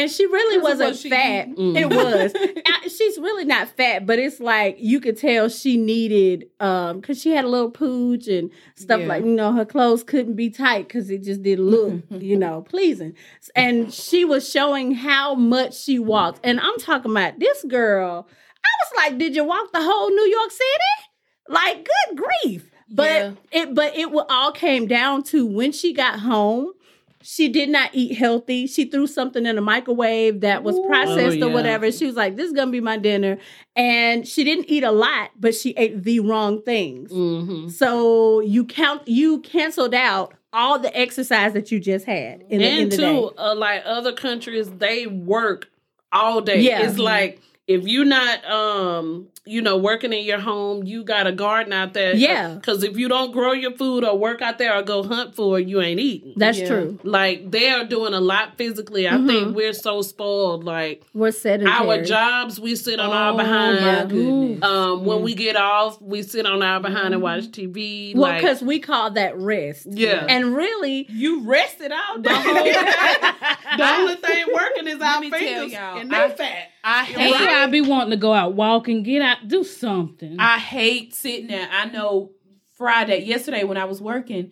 And 0.01 0.09
she 0.11 0.25
really 0.25 0.57
wasn't 0.59 0.95
she 0.97 1.09
fat. 1.09 1.49
eating. 1.49 1.75
It 1.75 1.87
Mm. 1.89 1.95
was. 1.95 2.33
I- 2.65 2.87
She's 2.87 3.17
really 3.19 3.45
not 3.45 3.67
fat, 3.69 4.05
but 4.05 4.17
it's 4.19 4.39
like 4.39 4.77
you 4.79 4.99
could 4.99 5.17
tell 5.17 5.47
she 5.49 5.77
needed 5.77 6.45
um 6.59 6.99
because 6.99 7.21
she 7.21 7.29
had 7.31 7.45
a 7.45 7.47
little 7.47 7.69
pooch 7.71 8.27
and 8.27 8.49
stuff 8.75 9.01
Yeah. 9.01 9.07
like 9.07 9.23
you 9.23 9.31
know 9.31 9.51
her 9.53 9.65
clothes 9.65 10.03
couldn't 10.03 10.35
be 10.35 10.49
tight 10.49 10.87
because 10.87 11.09
it 11.09 11.23
just 11.23 11.43
didn't 11.43 11.65
look 11.65 12.01
you 12.09 12.35
know 12.37 12.61
pleasing. 12.61 13.15
And 13.55 13.93
she 13.93 14.25
was 14.25 14.49
showing 14.49 14.93
how 14.95 15.35
much 15.35 15.77
she 15.79 15.99
walked, 15.99 16.39
and 16.43 16.59
I'm 16.59 16.77
talking 16.79 17.11
about 17.11 17.39
this 17.39 17.63
girl. 17.65 18.27
I 18.65 18.69
was 18.83 18.91
like, 19.11 19.19
did 19.19 19.35
you 19.35 19.43
walk 19.43 19.71
the 19.71 19.81
whole 19.81 20.09
New 20.09 20.27
York 20.27 20.51
City? 20.51 21.09
Like, 21.47 21.87
good 22.07 22.17
grief. 22.17 22.71
But 22.91 23.05
Yeah. 23.05 23.31
it 23.51 23.75
but 23.75 23.95
it 23.95 24.09
all 24.29 24.51
came 24.51 24.87
down 24.87 25.23
to 25.23 25.45
when 25.45 25.71
she 25.71 25.93
got 25.93 26.19
home. 26.19 26.71
She 27.21 27.49
did 27.49 27.69
not 27.69 27.89
eat 27.93 28.15
healthy. 28.17 28.65
She 28.65 28.85
threw 28.85 29.05
something 29.05 29.45
in 29.45 29.57
a 29.57 29.61
microwave 29.61 30.39
that 30.41 30.63
was 30.63 30.79
processed 30.87 31.37
Oh, 31.41 31.49
or 31.49 31.53
whatever. 31.53 31.91
She 31.91 32.05
was 32.05 32.15
like, 32.15 32.37
"This 32.37 32.47
is 32.47 32.53
gonna 32.53 32.71
be 32.71 32.79
my 32.79 32.97
dinner," 32.97 33.37
and 33.75 34.25
she 34.27 34.43
didn't 34.45 34.65
eat 34.69 34.83
a 34.83 34.91
lot, 34.91 35.31
but 35.39 35.53
she 35.53 35.71
ate 35.71 36.01
the 36.03 36.21
wrong 36.21 36.61
things. 36.61 37.11
Mhm. 37.11 37.71
So 37.71 38.39
you 38.39 38.63
count, 38.63 39.07
you 39.07 39.39
canceled 39.39 39.93
out 39.93 40.33
all 40.53 40.79
the 40.79 40.95
exercise 40.97 41.53
that 41.53 41.71
you 41.71 41.79
just 41.79 42.05
had 42.05 42.43
in 42.49 42.59
the, 42.59 42.67
in 42.67 42.79
and 42.83 42.91
the 42.91 42.95
too, 42.97 43.01
day. 43.03 43.29
uh, 43.37 43.55
like 43.55 43.83
other 43.85 44.13
countries, 44.13 44.69
they 44.69 45.05
work 45.05 45.69
all 46.11 46.41
day. 46.41 46.61
Yeah. 46.61 46.87
It's 46.87 46.97
like 46.97 47.39
if 47.69 47.87
you're 47.87 48.03
not, 48.03 48.43
um, 48.49 49.27
you 49.45 49.61
know, 49.61 49.77
working 49.77 50.11
in 50.11 50.23
your 50.25 50.39
home, 50.39 50.83
you 50.83 51.03
got 51.03 51.27
a 51.27 51.31
garden 51.31 51.71
out 51.71 51.93
there. 51.93 52.15
Yeah. 52.15 52.55
Because 52.55 52.83
if 52.83 52.97
you 52.97 53.07
don't 53.07 53.31
grow 53.31 53.51
your 53.51 53.71
food 53.73 54.03
or 54.03 54.17
work 54.17 54.41
out 54.41 54.57
there 54.57 54.75
or 54.75 54.81
go 54.81 55.03
hunt 55.03 55.35
for 55.35 55.59
it, 55.59 55.67
you 55.67 55.79
ain't 55.79 55.99
eating. 55.99 56.33
That's 56.35 56.59
Yeah. 56.59 56.67
true. 56.67 56.99
like 57.03 57.51
they 57.51 57.69
are 57.69 57.85
doing 57.85 58.13
a 58.15 58.19
lot 58.19 58.57
physically. 58.57 59.07
I 59.07 59.11
Mhm. 59.13 59.27
think 59.27 59.55
we're 59.55 59.73
so 59.73 60.01
spoiled. 60.01 60.63
Like 60.63 61.03
We're 61.13 61.31
sedentary. 61.31 61.71
our 61.99 62.03
jobs, 62.03 62.59
we 62.59 62.75
sit 62.75 62.99
on 62.99 63.11
our 63.11 63.33
Oh, 63.33 63.37
behind. 63.37 63.81
my 63.85 64.05
goodness. 64.05 64.63
Um, 64.63 65.05
when 65.05 65.21
we 65.21 65.35
get 65.35 65.55
off, 65.55 66.01
we 66.01 66.23
sit 66.23 66.47
on 66.47 66.63
our 66.63 66.79
behind 66.79 67.13
and 67.13 67.21
watch 67.21 67.51
TV. 67.51 68.13
Well, 68.15 68.31
like, 68.31 68.41
because 68.41 68.61
we 68.63 68.79
call 68.79 69.11
that 69.11 69.37
rest. 69.37 69.85
Yeah. 69.91 70.25
And 70.27 70.55
really, 70.55 71.05
You 71.09 71.41
rested 71.41 71.91
all 71.91 72.19
the, 72.19 72.29
whole, 72.33 72.53
day. 72.63 72.73
the 73.77 73.89
only 73.95 74.15
thing 74.27 74.45
working 74.53 74.87
is 74.87 74.99
our 75.01 75.19
me 75.21 75.29
tell 75.29 75.39
fingers 75.39 75.73
and 75.73 76.15
I- 76.15 76.27
they 76.29 76.35
fat. 76.35 76.69
I 76.83 77.03
Hey, 77.03 77.31
hate 77.31 77.49
I 77.49 77.67
be 77.67 77.81
wanting 77.81 78.11
to 78.11 78.17
go 78.17 78.33
out, 78.33 78.53
walk, 78.53 78.87
and 78.87 79.03
get 79.03 79.21
out, 79.21 79.47
do 79.47 79.63
something. 79.63 80.37
I 80.39 80.57
hate 80.57 81.13
sitting 81.13 81.47
there. 81.47 81.67
I 81.71 81.85
know 81.85 82.31
Friday, 82.77 83.23
yesterday 83.25 83.63
when 83.63 83.77
I 83.77 83.85
was 83.85 84.01
working, 84.01 84.51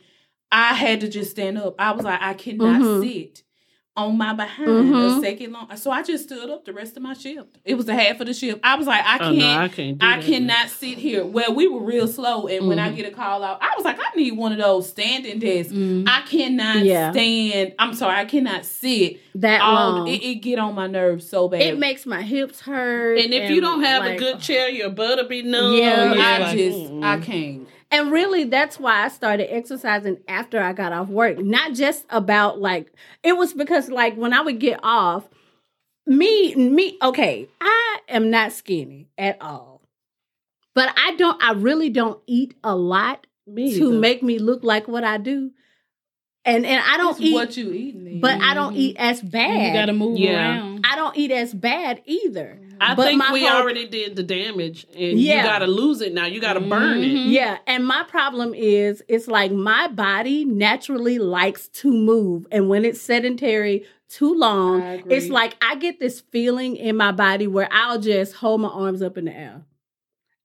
I 0.51 0.73
had 0.73 1.01
to 1.01 1.07
just 1.09 1.31
stand 1.31 1.57
up. 1.57 1.75
I 1.79 1.91
was 1.91 2.03
like, 2.03 2.21
I 2.21 2.33
cannot 2.33 2.81
Mhm. 2.81 3.01
sit 3.01 3.43
on 3.97 4.15
my 4.17 4.31
behind 4.33 4.69
Mhm. 4.69 5.17
a 5.17 5.21
second 5.21 5.51
long. 5.53 5.75
So 5.75 5.89
I 5.89 6.03
just 6.03 6.25
stood 6.25 6.49
up 6.51 6.65
the 6.65 6.71
rest 6.71 6.95
of 6.95 7.03
my 7.03 7.13
shift. 7.15 7.57
It 7.65 7.75
was 7.75 7.89
a 7.89 7.95
half 7.95 8.19
of 8.21 8.27
the 8.27 8.33
shift. 8.33 8.59
I 8.63 8.75
was 8.75 8.85
like, 8.85 9.03
I 9.03 9.15
Oh, 9.15 9.19
can't. 9.19 9.37
no, 9.37 9.49
I 9.57 9.67
can't. 9.67 9.97
I 10.03 10.17
that. 10.17 10.25
cannot 10.25 10.69
sit 10.69 10.99
here. 10.99 11.25
Well, 11.25 11.53
we 11.55 11.67
were 11.67 11.81
real 11.81 12.07
slow, 12.07 12.45
and 12.47 12.67
when 12.67 12.77
I 12.77 12.89
Mhm. 12.91 12.95
get 12.95 13.05
a 13.07 13.11
call 13.11 13.43
out, 13.43 13.57
I 13.61 13.73
was 13.75 13.83
like, 13.83 13.97
I 13.99 14.15
need 14.15 14.37
one 14.37 14.51
of 14.51 14.59
those 14.59 14.87
standing 14.87 15.39
desks. 15.39 15.73
Mm. 15.73 16.07
I 16.07 16.21
cannot 16.29 16.85
Yeah. 16.85 17.11
stand. 17.11 17.73
I'm 17.79 17.93
sorry, 17.95 18.15
I 18.17 18.25
cannot 18.25 18.65
sit. 18.65 19.17
that 19.35 19.61
All 19.61 19.91
long. 19.99 20.07
it, 20.07 20.23
it 20.23 20.35
get 20.41 20.57
on 20.57 20.73
my 20.73 20.87
nerves 20.87 21.29
so 21.29 21.47
bad. 21.47 21.61
It 21.61 21.77
makes 21.77 22.07
my 22.07 22.23
hips 22.23 22.61
hurt. 22.61 23.19
And 23.19 23.31
if 23.31 23.51
you 23.51 23.61
don't 23.61 23.83
have 23.83 24.03
like, 24.03 24.15
a 24.15 24.17
good 24.17 24.39
chair, 24.39 24.67
your 24.67 24.89
butt'll 24.89 25.27
be 25.27 25.43
numb. 25.43 25.75
Yeah, 25.77 26.11
It's 26.11 26.19
I 26.19 26.37
like, 26.39 26.57
just 26.57 26.77
mm-mm. 26.79 27.03
I 27.03 27.19
can't. 27.19 27.66
And 27.89 28.11
really, 28.11 28.43
that's 28.43 28.79
why 28.79 29.05
I 29.05 29.07
started 29.07 29.53
exercising 29.53 30.17
after 30.27 30.59
I 30.61 30.73
got 30.73 30.91
off 30.91 31.07
work. 31.07 31.37
Not 31.39 31.73
just 31.73 32.05
about 32.09 32.59
like, 32.59 32.91
it 33.23 33.37
was 33.37 33.53
because 33.53 33.89
like 33.89 34.15
when 34.17 34.33
I 34.33 34.41
would 34.41 34.59
get 34.59 34.79
off, 34.83 35.23
me, 36.05 36.53
me, 36.55 36.97
okay, 37.01 37.47
I 37.61 37.99
am 38.09 38.29
not 38.29 38.51
skinny 38.51 39.07
at 39.17 39.41
all. 39.41 39.81
But 40.75 40.93
I 40.97 41.15
don't, 41.15 41.41
I 41.41 41.53
really 41.53 41.89
don't 41.89 42.19
eat 42.27 42.55
a 42.63 42.75
lot 42.75 43.25
Me 43.47 43.73
to 43.77 43.87
either. 43.89 43.99
make 43.99 44.21
me 44.21 44.37
look 44.37 44.63
like 44.63 44.87
what 44.87 45.03
I 45.03 45.17
do. 45.17 45.51
And 46.45 46.65
and 46.65 46.81
I 46.85 46.95
don't 46.97 47.11
It's 47.17 47.21
eat, 47.21 47.33
what 47.33 47.57
you 47.57 47.73
eating. 47.73 48.03
then. 48.05 48.19
but 48.21 48.39
I 48.41 48.53
don't 48.53 48.75
eat 48.75 48.95
as 48.97 49.21
bad. 49.21 49.67
you 49.67 49.73
gotta 49.73 49.91
move 49.93 50.17
Yeah. 50.17 50.35
around. 50.57 50.85
I 50.89 50.95
don't 50.95 51.17
eat 51.17 51.31
as 51.31 51.53
bad 51.53 52.01
either. 52.05 52.59
I 52.81 52.95
but 52.95 53.07
think 53.07 53.23
we 53.31 53.43
whole- 53.45 53.61
already 53.61 53.87
did 53.87 54.15
the 54.15 54.23
damage, 54.23 54.85
and 54.95 55.19
Yeah. 55.19 55.37
you 55.37 55.43
got 55.43 55.59
to 55.59 55.67
lose 55.67 56.01
it 56.01 56.13
now. 56.13 56.25
You 56.25 56.39
got 56.39 56.53
to 56.53 56.59
burn 56.59 57.03
it. 57.03 57.07
Mhm. 57.11 57.31
Yeah, 57.31 57.57
and 57.67 57.85
my 57.85 58.03
problem 58.07 58.53
is 58.53 59.01
it's 59.07 59.27
like 59.27 59.51
my 59.51 59.87
body 59.87 60.45
naturally 60.45 61.19
likes 61.19 61.67
to 61.69 61.91
move 61.91 62.47
and 62.51 62.69
when 62.69 62.85
it's 62.85 63.01
sedentary 63.01 63.85
too 64.09 64.33
long, 64.33 64.81
it's 65.09 65.27
like 65.29 65.55
I 65.61 65.75
get 65.75 65.99
this 65.99 66.21
feeling 66.31 66.77
in 66.77 66.95
my 66.95 67.11
body 67.11 67.45
where 67.47 67.67
I'll 67.71 67.99
just 67.99 68.35
hold 68.35 68.61
my 68.61 68.69
arms 68.69 69.01
up 69.01 69.17
in 69.17 69.25
the 69.25 69.35
air. 69.35 69.61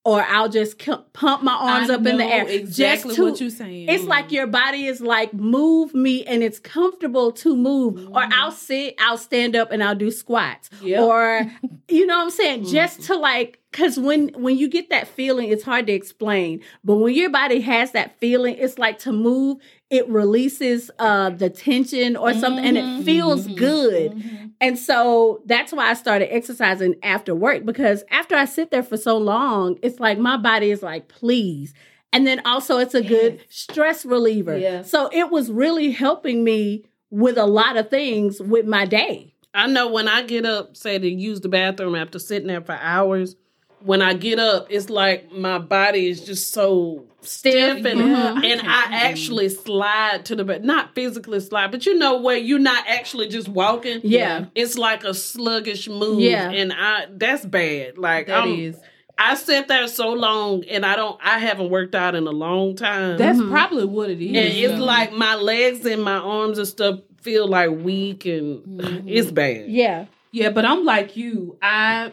Or 0.05 0.21
I'll 0.23 0.49
just 0.49 0.79
pump 1.13 1.45
my 1.45 1.53
arms 1.55 1.89
I 1.89 1.95
up 1.95 2.05
in 2.07 2.17
the 2.17 2.25
air. 2.25 2.45
Exactly 2.49 3.11
just 3.11 3.17
to, 3.17 3.23
what 3.31 3.41
you're 3.41 3.51
saying. 3.51 3.89
It's 3.89 4.03
like 4.03 4.33
your 4.33 4.49
body 4.49 4.87
is 4.87 5.01
like, 5.01 5.33
move 5.33 5.95
me 5.95 6.25
and 6.25 6.43
it's 6.43 6.59
comfortable 6.59 7.31
to 7.33 7.55
move. 7.55 8.09
Or 8.09 8.23
Mhm. 8.23 8.33
I'll 8.33 8.51
sit, 8.51 8.97
I'll 8.99 9.17
stand 9.17 9.55
up 9.55 9.71
and 9.71 9.83
I'll 9.83 9.95
do 9.95 10.11
squats. 10.11 10.71
Yep. 10.83 11.01
Or 11.01 11.51
you 11.89 12.05
know 12.07 12.17
what 12.17 12.25
I'm 12.25 12.31
saying? 12.31 12.63
Mm-hmm. 12.63 12.73
Just 12.73 13.03
to 13.03 13.15
like 13.17 13.61
cause 13.73 13.97
when 13.99 14.29
when 14.31 14.59
you 14.59 14.69
get 14.69 14.91
that 14.91 15.07
feeling, 15.07 15.51
it's 15.51 15.63
hard 15.63 15.87
to 15.87 15.93
explain. 15.93 16.61
But 16.83 16.97
when 16.97 17.15
your 17.15 17.31
body 17.31 17.61
has 17.61 17.93
that 17.93 18.19
feeling, 18.19 18.57
it's 18.59 18.79
like 18.81 18.99
to 19.01 19.13
move, 19.13 19.59
it 19.93 20.09
releases 20.09 20.91
uh 20.99 21.31
the 21.31 21.51
tension 21.51 22.17
or 22.17 22.33
something 22.35 22.65
and 22.65 22.77
it 22.79 22.85
Mm-hmm. 22.85 23.01
Mhm. 23.03 23.05
feels 23.05 23.47
Mhm. 23.47 23.57
good. 23.57 24.13
Mhm. 24.13 24.51
And 24.61 24.79
so 24.79 25.43
that's 25.47 25.73
why 25.73 25.91
I 25.91 25.95
started 25.95 26.33
exercising 26.35 26.97
after 27.03 27.35
work 27.35 27.65
because 27.65 28.03
after 28.11 28.35
I 28.35 28.47
sit 28.47 28.71
there 28.71 28.83
for 28.83 28.97
so 28.97 29.19
long, 29.19 29.79
it's 29.83 30.01
like 30.01 30.19
my 30.19 30.37
body 30.37 30.71
is 30.71 30.83
like, 30.83 31.09
please. 31.09 31.75
And 32.13 32.27
then 32.27 32.41
also 32.45 32.79
it's 32.79 32.95
a 32.95 33.03
good 33.03 33.35
Yes. 33.35 33.43
stress 33.49 34.05
reliever. 34.05 34.59
Yes. 34.59 34.91
So 34.91 35.09
it 35.13 35.31
was 35.31 35.51
really 35.51 35.91
helping 35.91 36.43
me 36.45 36.85
with 37.11 37.37
a 37.37 37.47
lot 37.47 37.77
of 37.77 37.91
things 37.91 38.41
with 38.41 38.67
my 38.67 38.85
day. 38.87 39.35
I 39.55 39.67
know 39.67 39.89
when 39.89 40.09
I 40.09 40.23
get 40.23 40.47
up, 40.47 40.77
say 40.77 40.99
to 40.99 41.09
use 41.09 41.41
the 41.41 41.49
bathroom 41.51 41.95
after 41.95 42.19
sitting 42.19 42.49
there 42.49 42.63
for 42.63 42.73
hours, 42.81 43.37
when 43.85 44.03
I 44.03 44.15
get 44.15 44.39
up, 44.39 44.67
it's 44.71 44.91
like 44.91 45.33
my 45.33 45.59
body 45.59 46.09
is 46.09 46.25
just 46.25 46.53
so 46.53 47.05
stiff 47.21 47.85
and 47.85 48.01
Yeah, 48.01 48.35
I 48.37 48.47
and 48.47 48.61
I 48.63 48.85
actually 49.09 49.49
slide 49.49 50.25
to 50.27 50.37
the 50.37 50.45
bed, 50.45 50.65
not 50.65 50.95
physically 50.95 51.41
slide, 51.41 51.71
but 51.71 51.87
you 51.87 51.97
know 51.97 52.21
where 52.21 52.37
you're 52.37 52.59
not 52.59 52.85
actually 52.89 53.29
just 53.29 53.49
walking. 53.49 54.01
Yeah. 54.03 54.47
It's 54.55 54.77
like 54.77 55.05
a 55.05 55.15
sluggish 55.15 55.89
move. 55.89 56.21
Yeah. 56.21 56.51
And 56.51 56.73
I 56.73 57.07
that's 57.11 57.45
bad. 57.47 57.97
Like 57.99 58.27
That 58.27 58.43
I'm, 58.45 58.51
is. 58.59 58.77
I 59.19 59.35
sat 59.37 59.69
there 59.69 59.87
so 59.87 60.13
long 60.13 60.65
and 60.65 60.85
I 60.85 60.97
don't 60.97 61.19
I 61.23 61.39
haven't 61.39 61.71
worked 61.71 61.95
out 61.95 62.15
in 62.17 62.27
a 62.27 62.31
long 62.33 62.75
time. 62.75 63.19
That's 63.19 63.39
Mhm. 63.39 63.51
probably 63.51 63.85
what 63.85 64.11
it 64.11 64.21
is. 64.21 64.29
and 64.29 64.37
it's 64.59 64.79
though. 64.79 64.85
like 64.85 65.13
my 65.13 65.35
legs 65.37 65.85
and 65.87 66.03
my 66.03 66.17
arms 66.17 66.59
and 66.59 66.67
stuff 66.67 67.01
feel 67.21 67.47
like 67.47 67.71
weak 67.71 68.25
and 68.27 68.65
Mhm. 68.81 69.05
it's 69.07 69.31
bad. 69.31 69.69
Yeah. 69.69 70.07
yeah, 70.33 70.51
but 70.51 70.65
I'm 70.65 70.85
like 70.85 71.17
you. 71.17 71.57
I 71.63 72.11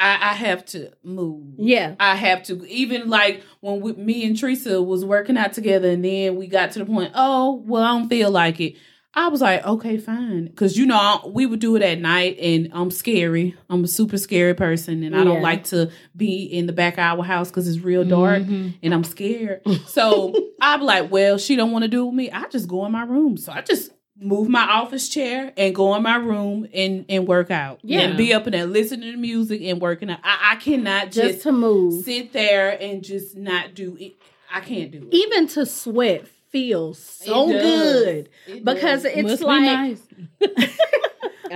I, 0.00 0.30
I 0.30 0.34
have 0.34 0.64
to 0.66 0.90
move. 1.04 1.54
Yeah. 1.58 1.94
I 2.00 2.16
have 2.16 2.42
to. 2.44 2.66
Even 2.66 3.08
like 3.10 3.42
when 3.60 3.80
we, 3.80 3.92
me 3.92 4.24
and 4.24 4.36
Teresa 4.38 4.80
was 4.82 5.04
working 5.04 5.36
out 5.36 5.52
together, 5.52 5.90
and 5.90 6.04
then 6.04 6.36
we 6.36 6.46
got 6.46 6.72
to 6.72 6.78
the 6.80 6.86
point. 6.86 7.12
Oh, 7.14 7.62
well, 7.66 7.82
I 7.82 7.98
don't 7.98 8.08
feel 8.08 8.30
like 8.30 8.58
it. 8.60 8.76
I 9.12 9.26
was 9.26 9.40
like, 9.40 9.66
okay, 9.66 9.98
fine, 9.98 10.44
because 10.46 10.76
you 10.78 10.86
know 10.86 10.94
I- 10.96 11.26
we 11.26 11.44
would 11.44 11.58
do 11.58 11.74
it 11.74 11.82
at 11.82 12.00
night, 12.00 12.38
and 12.38 12.68
I'm 12.72 12.92
scary. 12.92 13.56
I'm 13.68 13.82
a 13.82 13.88
super 13.88 14.16
scary 14.16 14.54
person, 14.54 15.02
and 15.02 15.16
I 15.16 15.24
don't 15.24 15.42
like 15.42 15.64
to 15.64 15.90
be 16.16 16.44
in 16.44 16.66
the 16.66 16.72
back 16.72 16.94
of 16.94 17.00
our 17.00 17.24
house 17.24 17.50
because 17.50 17.66
it's 17.66 17.80
real 17.80 18.04
dark, 18.04 18.44
Mhm. 18.44 18.74
and 18.84 18.94
I'm 18.94 19.02
scared. 19.02 19.62
So 19.86 20.32
I'm 20.60 20.82
like, 20.82 21.10
well, 21.10 21.38
she 21.38 21.56
don't 21.56 21.72
want 21.72 21.82
to 21.82 21.88
do 21.88 22.04
it 22.04 22.06
with 22.06 22.14
me. 22.14 22.30
I 22.30 22.46
just 22.50 22.68
go 22.68 22.86
in 22.86 22.92
my 22.92 23.02
room. 23.02 23.36
So 23.36 23.50
I 23.50 23.62
just 23.62 23.90
move 24.20 24.48
my 24.48 24.62
office 24.64 25.08
chair 25.08 25.52
and 25.56 25.74
go 25.74 25.94
in 25.94 26.02
my 26.02 26.16
room 26.16 26.66
and 26.74 27.04
and 27.08 27.26
work 27.26 27.50
out. 27.50 27.80
Yeah. 27.82 28.00
and 28.02 28.16
be 28.18 28.32
up 28.34 28.46
in 28.46 28.52
there 28.52 28.66
listening 28.66 29.12
to 29.12 29.18
music 29.18 29.62
and 29.62 29.80
working 29.80 30.10
out. 30.10 30.20
I, 30.22 30.52
I 30.52 30.56
cannot 30.56 31.06
Just 31.10 31.16
just 31.32 31.42
to 31.44 31.52
move. 31.52 32.04
sit 32.04 32.32
there 32.32 32.70
and 32.80 33.02
just 33.02 33.36
not 33.36 33.74
do 33.74 33.96
it. 33.98 34.14
I 34.52 34.60
can't 34.60 34.90
do 34.90 35.08
it. 35.10 35.14
Even 35.14 35.46
to 35.48 35.64
sweat 35.66 36.26
feels 36.50 36.98
so 36.98 37.48
It 37.50 37.62
good. 37.62 38.28
It 38.48 38.64
Because 38.64 39.04
does. 39.04 39.12
it's 39.14 39.22
Must 39.22 39.42
like 39.42 39.60
be 39.60 39.66
nice. 39.66 40.70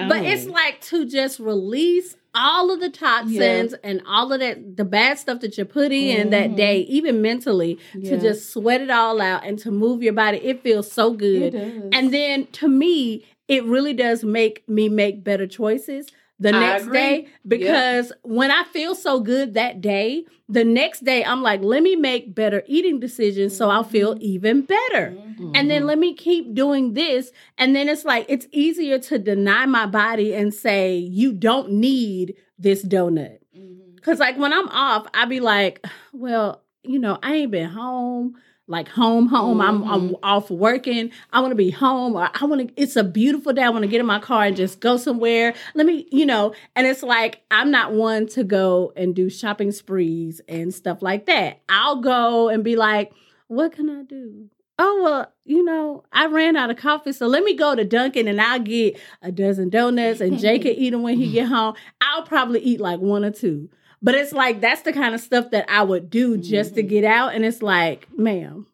But 0.08 0.24
it's 0.24 0.46
like 0.46 0.80
to 0.86 1.06
just 1.06 1.38
release 1.38 2.16
all 2.34 2.70
of 2.70 2.80
the 2.80 2.90
toxins 2.90 3.74
and 3.84 4.02
all 4.06 4.32
of 4.32 4.40
that 4.40 4.76
the 4.76 4.84
bad 4.84 5.18
stuff 5.18 5.40
that 5.40 5.56
you 5.56 5.64
put 5.64 5.92
in 5.92 6.30
that 6.30 6.50
Mhm. 6.50 6.56
day, 6.56 6.80
even 6.80 7.22
mentally, 7.22 7.78
Yeah. 8.00 8.10
to 8.10 8.16
just 8.20 8.50
sweat 8.50 8.80
it 8.80 8.90
all 8.90 9.20
out 9.20 9.44
and 9.44 9.58
to 9.60 9.70
move 9.70 10.02
your 10.02 10.12
body. 10.12 10.38
It 10.38 10.62
feels 10.62 10.90
so 10.90 11.12
good. 11.12 11.54
And 11.92 12.12
then 12.12 12.46
to 12.52 12.68
me, 12.68 13.24
it 13.48 13.64
really 13.64 13.92
does 13.92 14.24
make 14.24 14.66
me 14.68 14.88
make 14.88 15.22
better 15.22 15.46
choices 15.46 16.08
the 16.40 16.48
I 16.54 16.60
next 16.60 16.82
agree. 16.84 16.98
day 16.98 17.26
because 17.46 18.12
when 18.22 18.50
I 18.50 18.64
feel 18.64 18.94
so 18.94 19.20
good 19.20 19.54
that 19.54 19.80
day, 19.80 20.24
the 20.48 20.64
next 20.64 21.04
day 21.04 21.24
I'm 21.24 21.42
like, 21.42 21.62
let 21.62 21.82
me 21.82 21.96
make 21.96 22.34
better 22.34 22.62
eating 22.66 23.00
decisions 23.00 23.56
so 23.56 23.70
I'll 23.70 23.84
feel 23.84 24.16
even 24.20 24.62
better. 24.62 25.16
Mhm. 25.16 25.52
And 25.54 25.70
then 25.70 25.86
let 25.86 25.98
me 25.98 26.12
keep 26.14 26.52
doing 26.54 26.94
this. 26.94 27.30
And 27.56 27.74
then 27.74 27.88
it's 27.88 28.04
like, 28.04 28.26
it's 28.28 28.46
easier 28.52 28.98
to 29.00 29.18
deny 29.18 29.66
my 29.66 29.86
body 29.86 30.34
and 30.34 30.52
say, 30.52 30.96
you 30.96 31.32
don't 31.32 31.70
need 31.72 32.34
this 32.58 32.84
donut. 32.84 33.38
Mhm. 33.56 34.00
Cause 34.02 34.18
like 34.18 34.36
when 34.36 34.52
I'm 34.52 34.68
off, 34.68 35.06
I 35.14 35.24
be 35.26 35.40
like, 35.40 35.84
well, 36.12 36.62
you 36.82 36.98
know, 36.98 37.18
I 37.22 37.34
ain't 37.36 37.50
been 37.52 37.70
home, 37.70 38.34
like 38.66 38.88
home, 38.88 39.26
home. 39.26 39.60
I'm 39.60 39.84
I'm 39.84 40.00
mm-hmm. 40.08 40.14
off 40.22 40.50
working. 40.50 41.10
I 41.32 41.40
want 41.40 41.52
to 41.52 41.56
be 41.56 41.70
home, 41.70 42.16
or 42.16 42.30
I 42.32 42.44
want 42.46 42.68
to. 42.68 42.80
It's 42.80 42.96
a 42.96 43.04
beautiful 43.04 43.52
day. 43.52 43.62
I 43.62 43.68
want 43.68 43.82
to 43.82 43.88
get 43.88 44.00
in 44.00 44.06
my 44.06 44.18
car 44.18 44.44
and 44.44 44.56
just 44.56 44.80
go 44.80 44.96
somewhere. 44.96 45.54
Let 45.74 45.86
me, 45.86 46.06
you 46.10 46.24
know. 46.24 46.54
And 46.74 46.86
it's 46.86 47.02
like 47.02 47.42
I'm 47.50 47.70
not 47.70 47.92
one 47.92 48.26
to 48.28 48.44
go 48.44 48.92
and 48.96 49.14
do 49.14 49.28
shopping 49.28 49.72
sprees 49.72 50.40
and 50.48 50.72
stuff 50.72 51.02
like 51.02 51.26
that. 51.26 51.60
I'll 51.68 52.00
go 52.00 52.48
and 52.48 52.64
be 52.64 52.76
like, 52.76 53.12
what 53.48 53.72
can 53.72 53.90
I 53.90 54.02
do? 54.02 54.48
Oh 54.78 55.02
well, 55.04 55.32
you 55.44 55.62
know, 55.62 56.02
I 56.12 56.26
ran 56.26 56.56
out 56.56 56.70
of 56.70 56.76
coffee, 56.76 57.12
so 57.12 57.26
let 57.28 57.44
me 57.44 57.54
go 57.54 57.76
to 57.76 57.84
Dunkin' 57.84 58.26
and 58.26 58.40
I'll 58.40 58.58
get 58.58 58.98
a 59.22 59.30
dozen 59.30 59.68
donuts, 59.68 60.20
and 60.20 60.38
Jay 60.38 60.58
can 60.58 60.72
eat 60.76 60.90
them 60.90 61.02
when 61.02 61.16
he 61.16 61.30
get 61.30 61.46
home. 61.46 61.74
I'll 62.00 62.24
probably 62.24 62.60
eat 62.60 62.80
like 62.80 62.98
one 62.98 63.24
or 63.24 63.30
two. 63.30 63.68
But 64.02 64.14
it's 64.14 64.32
like 64.32 64.60
that's 64.60 64.82
the 64.82 64.92
kind 64.92 65.14
of 65.14 65.20
stuff 65.20 65.50
that 65.52 65.64
I 65.70 65.82
would 65.82 66.10
do 66.10 66.36
just 66.36 66.74
to 66.74 66.82
Mhm. 66.82 66.88
get 66.88 67.04
out. 67.04 67.34
And 67.34 67.44
it's 67.44 67.62
like, 67.62 68.08
ma'am, 68.16 68.66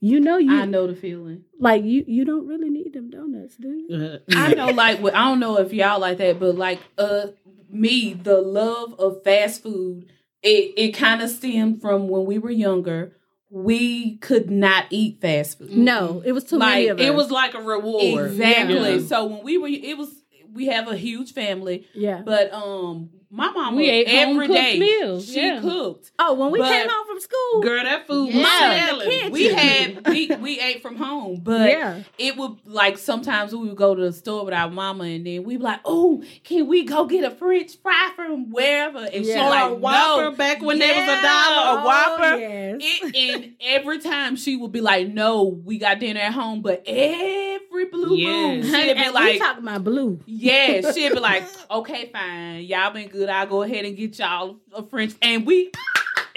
you 0.00 0.20
know 0.20 0.36
you 0.38 0.52
I 0.52 0.64
know 0.66 0.86
the 0.86 0.94
feeling. 0.94 1.44
like 1.58 1.84
you 1.84 2.04
you 2.06 2.24
don't 2.24 2.46
really 2.46 2.70
need 2.70 2.92
them 2.92 3.10
donuts, 3.10 3.56
do 3.56 3.68
you? 3.68 4.18
I 4.36 4.54
know, 4.54 4.68
like, 4.70 5.00
well, 5.02 5.14
I 5.14 5.28
don't 5.28 5.40
know 5.40 5.58
if 5.58 5.72
y'all 5.72 6.00
like 6.00 6.18
that, 6.18 6.38
but 6.38 6.54
like, 6.56 6.80
uh, 6.98 7.28
me, 7.70 8.12
the 8.14 8.40
love 8.40 8.94
of 8.98 9.22
fast 9.24 9.62
food, 9.62 10.06
it 10.42 10.74
it 10.76 10.92
kind 10.92 11.22
of 11.22 11.30
stemmed 11.30 11.80
from 11.80 12.08
when 12.08 12.24
we 12.26 12.38
were 12.38 12.50
younger. 12.50 13.12
We 13.48 14.16
could 14.18 14.50
not 14.50 14.86
eat 14.90 15.20
fast 15.20 15.58
food. 15.58 15.70
No, 15.70 16.20
it 16.24 16.32
was 16.32 16.44
too 16.44 16.58
many 16.58 16.82
Like, 16.88 16.90
of 16.92 17.00
us. 17.00 17.06
it 17.06 17.14
was 17.14 17.30
like 17.30 17.54
a 17.54 17.60
reward. 17.62 18.32
Exactly. 18.32 18.96
Yeah. 18.96 19.06
So 19.06 19.24
when 19.26 19.44
we 19.44 19.56
were, 19.56 19.68
it 19.68 19.96
was 19.96 20.10
we 20.52 20.66
have 20.66 20.88
a 20.88 20.96
huge 20.96 21.32
family, 21.32 21.86
yeah. 21.94 22.22
but 22.24 22.52
um, 22.52 23.10
my 23.30 23.50
mom 23.50 23.76
We 23.76 23.88
ate 23.90 24.06
every 24.08 24.46
home-cooked 24.46 24.52
day 24.52 24.78
meals, 24.78 25.26
she 25.32 25.40
yeah. 25.46 25.60
cooked. 25.60 26.10
Oh, 26.18 26.34
when 26.34 26.50
we 26.52 26.58
But- 26.60 26.70
came 26.70 26.88
home 26.88 27.05
from 27.16 27.20
school, 27.20 27.62
Girl, 27.62 27.82
that 27.82 28.06
food 28.06 28.28
Yeah. 28.28 28.36
was 28.36 28.46
Yeah. 28.46 28.86
selling. 28.86 29.30
We 29.32 29.48
had 29.48 30.06
we 30.08 30.30
we 30.36 30.60
ate 30.60 30.82
from 30.82 30.96
home, 30.96 31.40
but 31.42 31.70
yeah, 31.70 32.00
it 32.18 32.36
would 32.36 32.56
like 32.64 32.98
sometimes 32.98 33.52
we 33.54 33.68
would 33.68 33.76
go 33.76 33.94
to 33.94 34.02
the 34.02 34.12
store 34.12 34.44
with 34.44 34.54
our 34.54 34.70
mama 34.70 35.04
and 35.04 35.26
then 35.26 35.42
we'd 35.44 35.58
be 35.58 35.62
like, 35.64 35.80
Oh, 35.84 36.22
can 36.44 36.66
we 36.66 36.84
go 36.84 37.06
get 37.06 37.24
a 37.24 37.30
French 37.34 37.76
fry 37.82 38.10
from 38.14 38.50
wherever? 38.50 38.98
And 38.98 39.24
she 39.24 39.30
Yeah. 39.30 39.46
Or 39.46 39.50
like, 39.50 39.70
a 39.70 39.74
Whopper 39.74 40.22
no. 40.22 40.30
back 40.32 40.62
when 40.62 40.78
there 40.78 40.94
was 40.94 41.02
a 41.18 41.22
dollar, 41.22 41.78
a 41.78 41.82
Oh, 41.82 41.84
Whopper. 41.86 42.36
yes. 42.38 42.80
It, 42.80 43.16
and 43.16 43.54
every 43.60 43.98
time 43.98 44.36
she 44.36 44.56
would 44.56 44.72
be 44.72 44.80
like, 44.80 45.08
No, 45.08 45.44
we 45.44 45.78
got 45.78 45.98
dinner 46.00 46.20
at 46.20 46.32
home, 46.32 46.60
but 46.62 46.82
every 46.86 47.84
blue 47.90 48.16
Yes. 48.16 48.64
moon. 48.64 48.70
Honey, 48.72 48.84
She'll 48.86 48.94
be 48.94 49.00
and 49.00 49.14
we 49.14 49.20
like, 49.20 49.38
talking 49.38 49.62
about 49.62 49.84
blue. 49.84 50.20
yeah, 50.26 50.92
she'd 50.92 51.12
be 51.12 51.20
like, 51.20 51.44
okay, 51.70 52.10
fine, 52.12 52.62
y'all 52.64 52.90
been 52.92 53.08
good. 53.08 53.28
I'll 53.28 53.46
go 53.46 53.62
ahead 53.62 53.84
and 53.84 53.96
get 53.96 54.18
y'all 54.18 54.56
a 54.74 54.82
French, 54.82 55.14
and 55.22 55.46
we 55.46 55.70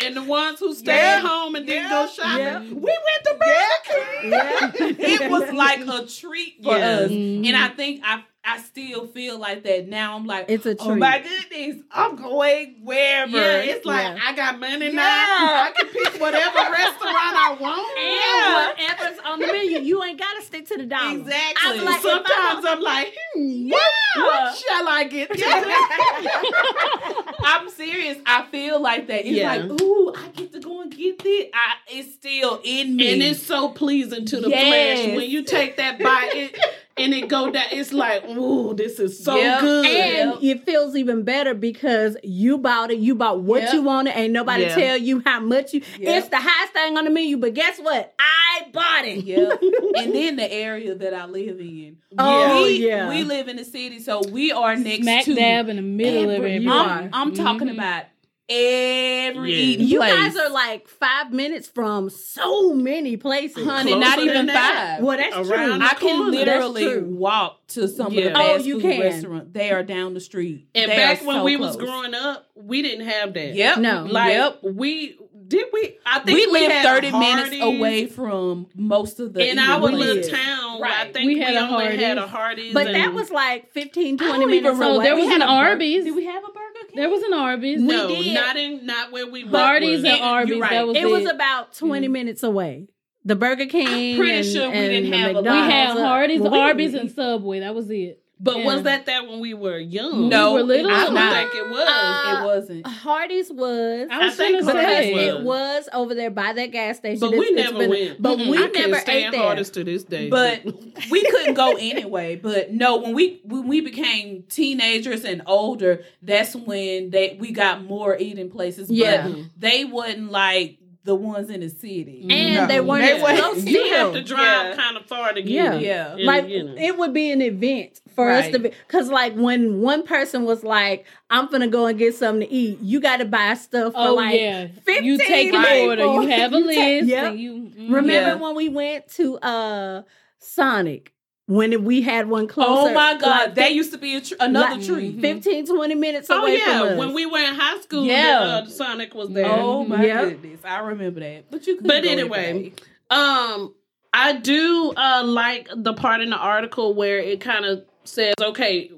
And 0.06 0.16
the 0.16 0.24
ones 0.24 0.60
who 0.60 0.74
stayed 0.74 0.96
Yeah. 0.96 1.20
home 1.20 1.56
and 1.56 1.66
didn't 1.68 1.84
Yeah. 1.84 1.90
go 1.90 2.08
shopping, 2.12 2.40
Yeah. 2.40 2.60
we 2.60 2.82
went 2.82 3.24
to 3.26 3.34
Burger 3.40 4.70
King. 4.70 4.96
It 5.00 5.30
was 5.32 5.52
like 5.54 5.82
a 5.82 6.06
treat 6.06 6.64
for 6.64 6.76
us. 6.76 7.10
Mhm. 7.12 7.48
And 7.48 7.56
I 7.58 7.68
think 7.70 8.02
I 8.04 8.24
I 8.42 8.58
still 8.60 9.06
feel 9.06 9.38
like 9.38 9.64
that 9.64 9.90
now. 9.90 10.16
I'm 10.16 10.26
like, 10.26 10.46
It's 10.48 10.66
a 10.66 10.74
treat. 10.74 10.88
oh 10.90 10.96
my 10.96 11.20
goodness, 11.20 11.84
I'm 11.92 12.16
going 12.16 12.78
wherever. 12.84 13.38
Yeah, 13.38 13.58
it's 13.58 13.86
like 13.86 14.02
Yeah. 14.06 14.18
I 14.26 14.34
got 14.34 14.58
money 14.60 14.86
Yeah. 14.88 14.92
now. 14.94 15.64
I 15.66 15.72
can 15.78 15.88
pick 15.90 16.20
whatever 16.22 16.56
restaurant 16.72 17.36
I 17.36 17.58
want. 17.60 17.98
And 18.00 18.56
whatever's 18.80 19.20
on 19.26 19.40
the 19.40 19.48
menu, 19.48 19.80
you 19.82 20.02
ain't 20.04 20.18
gotta 20.18 20.42
stick 20.42 20.66
to 20.70 20.78
the 20.78 20.86
dollar. 20.86 21.18
Exactly. 21.20 21.80
Like, 21.82 22.02
Sometimes 22.02 22.66
I'm 22.66 22.80
like, 22.82 23.14
hmm, 23.36 23.70
what, 23.70 23.92
what 24.18 24.56
shall 24.58 24.88
I 24.88 25.04
get? 25.04 25.30
I'm 27.44 27.70
serious. 27.70 28.18
I 28.26 28.46
feel 28.52 28.80
like 28.82 29.08
that. 29.08 29.22
It's 29.22 29.30
Yeah. 29.30 29.56
like, 29.56 29.82
ooh, 29.82 30.14
I 30.16 30.28
get 30.30 30.52
to 30.54 30.60
go 30.60 30.82
and 30.82 30.96
get 30.96 31.20
this. 31.24 31.48
I, 31.54 31.74
it's 31.98 32.14
still 32.14 32.62
in 32.64 32.96
me. 32.96 33.14
and 33.14 33.22
it's 33.22 33.42
so 33.42 33.70
pleasing 33.70 34.26
to 34.28 34.40
the 34.42 34.50
Yes. 34.50 35.04
flesh 35.06 35.16
when 35.16 35.30
you 35.30 35.44
take 35.44 35.78
that 35.78 36.00
bite 36.00 36.36
it, 36.36 36.58
and 37.00 37.14
it 37.14 37.28
go 37.28 37.50
down. 37.52 37.66
It's 37.72 37.92
like, 37.94 38.26
ooh, 38.28 38.74
this 38.74 39.00
is 39.00 39.24
so 39.24 39.36
Yep. 39.38 39.62
good. 39.62 39.86
And 39.86 40.44
it 40.44 40.66
feels 40.66 40.96
even 40.96 41.24
better 41.24 41.54
because 41.54 42.18
you 42.24 42.58
bought 42.58 42.92
it, 42.92 43.00
you 43.00 43.16
bought 43.16 43.42
what 43.42 43.64
Yep. 43.64 43.74
you 43.74 43.82
wanted, 43.84 44.18
ain't 44.18 44.34
nobody 44.34 44.64
Yeah. 44.64 44.76
tell 44.76 44.98
you 44.98 45.22
how 45.26 45.40
much 45.40 45.74
you 45.74 45.82
Yep. 46.00 46.18
it's 46.18 46.30
the 46.30 46.38
highest 46.38 46.74
thing 46.74 46.98
on 46.98 47.06
the 47.06 47.10
menu, 47.10 47.38
but 47.38 47.54
guess 47.54 47.78
what? 47.80 48.14
I 48.20 48.66
bought 48.72 49.06
it. 49.06 49.24
yeah. 49.24 49.50
and 50.02 50.14
then 50.14 50.36
the 50.36 50.52
area 50.52 50.96
that 50.96 51.14
I 51.14 51.26
live 51.26 51.60
in. 51.60 51.98
Oh, 52.18 52.64
we, 52.64 52.88
yeah. 52.88 53.10
We 53.10 53.24
live 53.24 53.48
in 53.48 53.56
the 53.56 53.64
city, 53.66 54.00
so 54.00 54.22
we 54.32 54.52
are 54.52 54.76
next 54.76 55.04
Smack 55.04 55.26
to 55.26 55.36
dab 55.36 55.70
in 55.70 55.76
the 55.78 55.82
middle 55.82 56.24
of 56.30 56.36
every- 56.38 56.56
everybody. 56.56 56.64
You 56.64 56.72
I'm. 56.72 57.10
I'm 57.14 57.34
talking 57.34 57.68
Mhm. 57.68 57.74
about 57.76 58.04
every 58.50 59.54
Yeah. 59.54 59.78
You 59.80 59.98
place. 60.00 60.14
guys 60.14 60.36
are 60.38 60.50
like 60.50 60.88
five 60.88 61.32
minutes 61.32 61.68
from 61.68 62.10
so 62.10 62.74
many 62.74 63.18
places. 63.18 63.66
honey, 63.66 63.92
Closer 63.94 64.00
not 64.10 64.20
even 64.20 64.46
that. 64.48 64.98
five. 64.98 65.04
Well, 65.04 65.18
that's 65.18 65.36
Around 65.36 65.80
true. 65.80 65.88
I 65.90 65.94
can 65.96 66.32
literally 66.32 66.98
walk 67.02 67.66
to 67.70 67.88
some 67.88 68.12
Yeah. 68.14 68.26
of 68.28 68.34
the 68.34 68.40
Oh, 68.40 68.54
fast 68.56 68.66
you 68.66 68.80
food 68.80 68.92
can. 68.92 69.02
restaurants. 69.02 69.48
They 69.54 69.72
are 69.72 69.84
down 69.84 70.14
the 70.14 70.20
street. 70.20 70.68
And 70.76 70.92
They 70.92 70.96
back 70.96 71.22
are 71.22 71.26
when 71.26 71.36
so 71.38 71.44
we 71.44 71.56
was 71.58 71.76
growing 71.78 72.14
up, 72.14 72.48
we 72.56 72.82
didn't 72.82 73.08
have 73.08 73.34
that. 73.34 73.56
Yep. 73.56 73.78
No. 73.80 74.08
Like 74.10 74.32
yep. 74.34 74.60
we 74.64 75.18
did 75.48 75.66
we 75.74 75.98
I 76.06 76.20
think 76.20 76.38
We 76.38 76.46
we, 76.46 76.52
live 76.52 76.72
had 76.72 76.84
30 76.86 77.10
Hardee's 77.10 77.20
minutes 77.52 77.64
away 77.64 78.06
from 78.06 78.68
most 78.76 79.20
of 79.20 79.34
the 79.34 79.40
in 79.42 79.48
eating 79.58 79.60
our 79.60 79.80
we 79.84 79.92
little 79.94 80.14
places. 80.16 80.32
did. 80.32 80.36
town. 80.38 80.78
I 80.78 80.80
Right. 80.82 81.14
think 81.14 81.26
We 81.28 81.36
we, 81.36 81.42
had 81.42 81.56
a 81.56 81.60
only 81.68 81.98
had 81.98 82.18
a 82.20 82.28
Hardee's. 82.28 82.32
Hardee's. 82.32 82.74
But 82.76 82.88
and- 82.88 82.96
that 82.96 83.14
was 83.14 83.32
like 83.32 83.72
15, 83.72 84.16
I 84.16 84.18
20 84.18 84.32
don't 84.32 84.40
minutes 84.52 84.56
even 84.68 84.76
away. 84.76 84.86
So 84.98 85.02
there 85.02 85.16
was 85.16 85.26
We 85.26 85.34
an 85.34 85.42
had 85.42 85.50
a 85.50 85.52
Bur- 85.52 85.70
Arby's. 85.70 86.04
Did 86.06 86.16
we 86.16 86.26
have 86.26 86.44
a 86.44 86.48
Burger 86.48 86.69
King? 86.90 86.96
There 87.02 87.10
was 87.10 87.24
an 87.24 87.34
Arby's. 87.34 87.82
no, 87.82 88.08
did. 88.08 88.34
not 88.34 88.56
in 88.58 88.86
not 88.86 89.12
where 89.12 89.28
we 89.28 89.42
Hardee's 89.46 90.04
were. 90.04 90.10
and 90.10 90.22
Arby's. 90.22 90.60
right. 90.60 90.70
That 90.72 90.88
was 90.88 90.98
it 90.98 91.06
was 91.10 91.26
about 91.26 91.74
20 91.74 92.08
Mm. 92.08 92.12
minutes 92.12 92.44
away. 92.44 92.88
The 93.26 93.36
Burger 93.36 93.66
King. 93.66 94.18
pretty 94.18 94.32
and- 94.38 94.46
sure 94.46 94.70
we 94.70 94.76
and 94.78 94.90
didn't 94.90 95.12
the 95.12 95.18
have 95.18 95.36
a- 95.36 95.42
we 95.42 95.48
had 95.48 95.90
Hardee's, 95.98 96.42
Well, 96.42 96.54
Arby's, 96.56 96.94
and 96.94 97.12
Subway. 97.12 97.60
That 97.60 97.76
was 97.76 97.90
it. 97.90 98.22
But 98.42 98.60
Yeah. 98.60 98.66
was 98.68 98.84
that 98.84 99.06
that 99.08 99.28
when 99.28 99.42
we 99.42 99.54
were 99.54 99.78
young? 99.78 100.30
No, 100.30 100.54
We 100.54 100.62
were 100.62 100.68
little. 100.68 100.90
it 100.90 100.94
I 100.94 100.98
was 101.00 101.06
don't 101.08 101.14
not. 101.16 101.36
think 101.52 101.56
it 101.56 101.70
was. 101.70 101.88
Uh, 101.90 102.40
it 102.42 102.46
wasn't. 102.46 102.88
Hardee's 102.88 103.52
was. 103.52 104.08
I 104.10 104.18
was 104.26 104.34
I 104.34 104.38
think 104.38 104.60
gonna 104.62 104.72
because 104.74 104.86
Hardee's 104.86 105.16
say. 105.16 105.28
it 105.28 105.42
was 105.42 105.90
over 105.92 106.16
there 106.16 106.32
by 106.32 106.54
that 106.54 106.72
gas 106.72 106.98
station. 106.98 107.20
but 107.20 107.32
we 107.32 107.40
It's- 107.48 107.52
it's 107.66 107.72
never 107.74 107.78
been- 107.80 107.90
went. 107.90 108.22
But 108.22 108.38
Mm-mm. 108.38 108.48
we 108.50 108.58
I 108.58 108.62
can't 108.62 108.74
never 108.92 108.96
stand 109.02 109.26
ate 109.26 109.32
there. 109.32 109.42
Hardee's 109.42 109.70
to 109.72 109.84
this 109.84 110.04
day. 110.06 110.30
But 110.30 110.64
we 111.12 111.22
couldn't 111.22 111.56
go 111.56 111.76
anyway. 111.78 112.38
But 112.38 112.72
no, 112.72 112.98
when 112.98 113.14
we 113.14 113.42
when 113.44 113.68
we 113.68 113.82
became 113.82 114.44
teenagers 114.50 115.26
and 115.26 115.42
older, 115.46 116.04
that's 116.22 116.56
when 116.56 117.10
they 117.10 117.36
we 117.42 117.52
got 117.52 117.84
more 117.84 118.18
eating 118.18 118.50
places. 118.50 118.90
Yeah. 118.90 119.28
But 119.28 119.38
they 119.58 119.84
wasn't 119.84 120.32
like 120.32 120.78
the 121.10 121.16
ones 121.16 121.50
in 121.50 121.62
the 121.62 121.70
city. 121.70 122.28
And 122.30 122.56
No. 122.56 122.68
they 122.68 122.80
weren't 122.82 123.02
They 123.04 123.14
as 123.16 123.22
wasn't- 123.22 123.40
close 123.40 123.66
you 123.66 123.94
have 123.94 124.14
to 124.14 124.22
drive 124.24 124.68
Yeah. 124.70 124.76
kind 124.76 124.96
of 124.96 125.06
far 125.08 125.34
to 125.34 125.42
get 125.42 125.52
Yeah. 125.52 125.74
it. 125.74 125.82
Yeah. 125.82 126.12
And, 126.14 126.24
like 126.24 126.48
you 126.48 126.64
know. 126.64 126.76
it 126.78 126.98
would 127.00 127.14
be 127.14 127.32
an 127.32 127.42
event 127.42 128.00
for 128.16 128.30
us 128.30 128.48
to 128.52 128.60
be 128.60 128.72
because 128.88 129.10
like 129.10 129.34
when 129.36 129.82
one 129.82 130.04
person 130.04 130.44
was 130.46 130.64
like 130.64 131.06
i'm 131.30 131.48
gonna 131.50 131.68
go 131.68 131.86
and 131.88 131.98
get 131.98 132.14
something 132.16 132.46
to 132.48 132.54
eat 132.54 132.78
you 132.82 133.00
gotta 133.00 133.24
buy 133.26 133.54
stuff 133.54 133.94
for 133.94 134.00
Oh 134.10 134.14
like 134.16 134.40
yeah, 134.40 134.68
15 134.86 135.04
you 135.06 135.18
take 135.18 135.54
an 135.54 135.64
people. 135.64 135.88
order. 135.90 136.04
You 136.06 136.28
have 136.28 136.54
a 136.54 136.58
You 136.60 136.66
list. 136.66 136.80
take- 136.80 137.06
yep. 137.06 137.32
and 137.32 137.40
you 137.40 137.54
mm, 137.54 137.74
remember 137.94 138.12
Yeah. 138.12 138.34
when 138.36 138.56
we 138.56 138.68
went 138.70 139.08
to 139.16 139.38
uh 139.40 140.02
sonic 140.40 141.14
when 141.50 141.84
we 141.84 142.02
had 142.04 142.30
one 142.30 142.48
closer 142.48 142.92
Oh 142.92 142.94
my 142.94 143.16
God, 143.18 143.22
like, 143.22 143.56
that 143.56 143.74
used 143.74 143.92
to 143.92 143.98
be 143.98 144.16
a 144.16 144.22
tr- 144.22 144.36
another 144.40 144.76
like, 144.76 144.86
treat. 144.86 145.20
15 145.20 145.66
20 145.66 145.96
minutes 145.96 146.30
Oh 146.30 146.42
away 146.44 146.58
yeah, 146.58 146.80
from 146.80 146.88
us 146.90 146.98
when 147.00 147.14
we 147.16 147.26
were 147.26 147.40
in 147.40 147.56
high 147.56 147.80
school, 147.82 148.06
Yeah. 148.06 148.40
the, 148.40 148.46
uh, 148.46 148.62
the 148.62 148.70
Sonic 148.72 149.16
was 149.16 149.30
there. 149.32 149.48
Oh 149.48 149.84
my 149.84 150.06
Yep. 150.06 150.30
goodness, 150.42 150.60
I 150.64 150.80
remember 150.80 151.22
that. 151.22 151.50
But 151.50 151.66
you 151.66 151.78
could. 151.78 151.88
But 151.88 152.06
anyway, 152.06 152.72
Um, 153.10 153.74
I 154.14 154.34
do 154.34 154.94
uh 154.96 155.24
like 155.26 155.68
the 155.76 155.94
part 155.94 156.22
in 156.22 156.30
the 156.30 156.38
article 156.38 156.94
where 156.94 157.18
it 157.18 157.42
kind 157.42 157.66
of 157.66 157.84
says, 158.04 158.36
okay, 158.40 158.92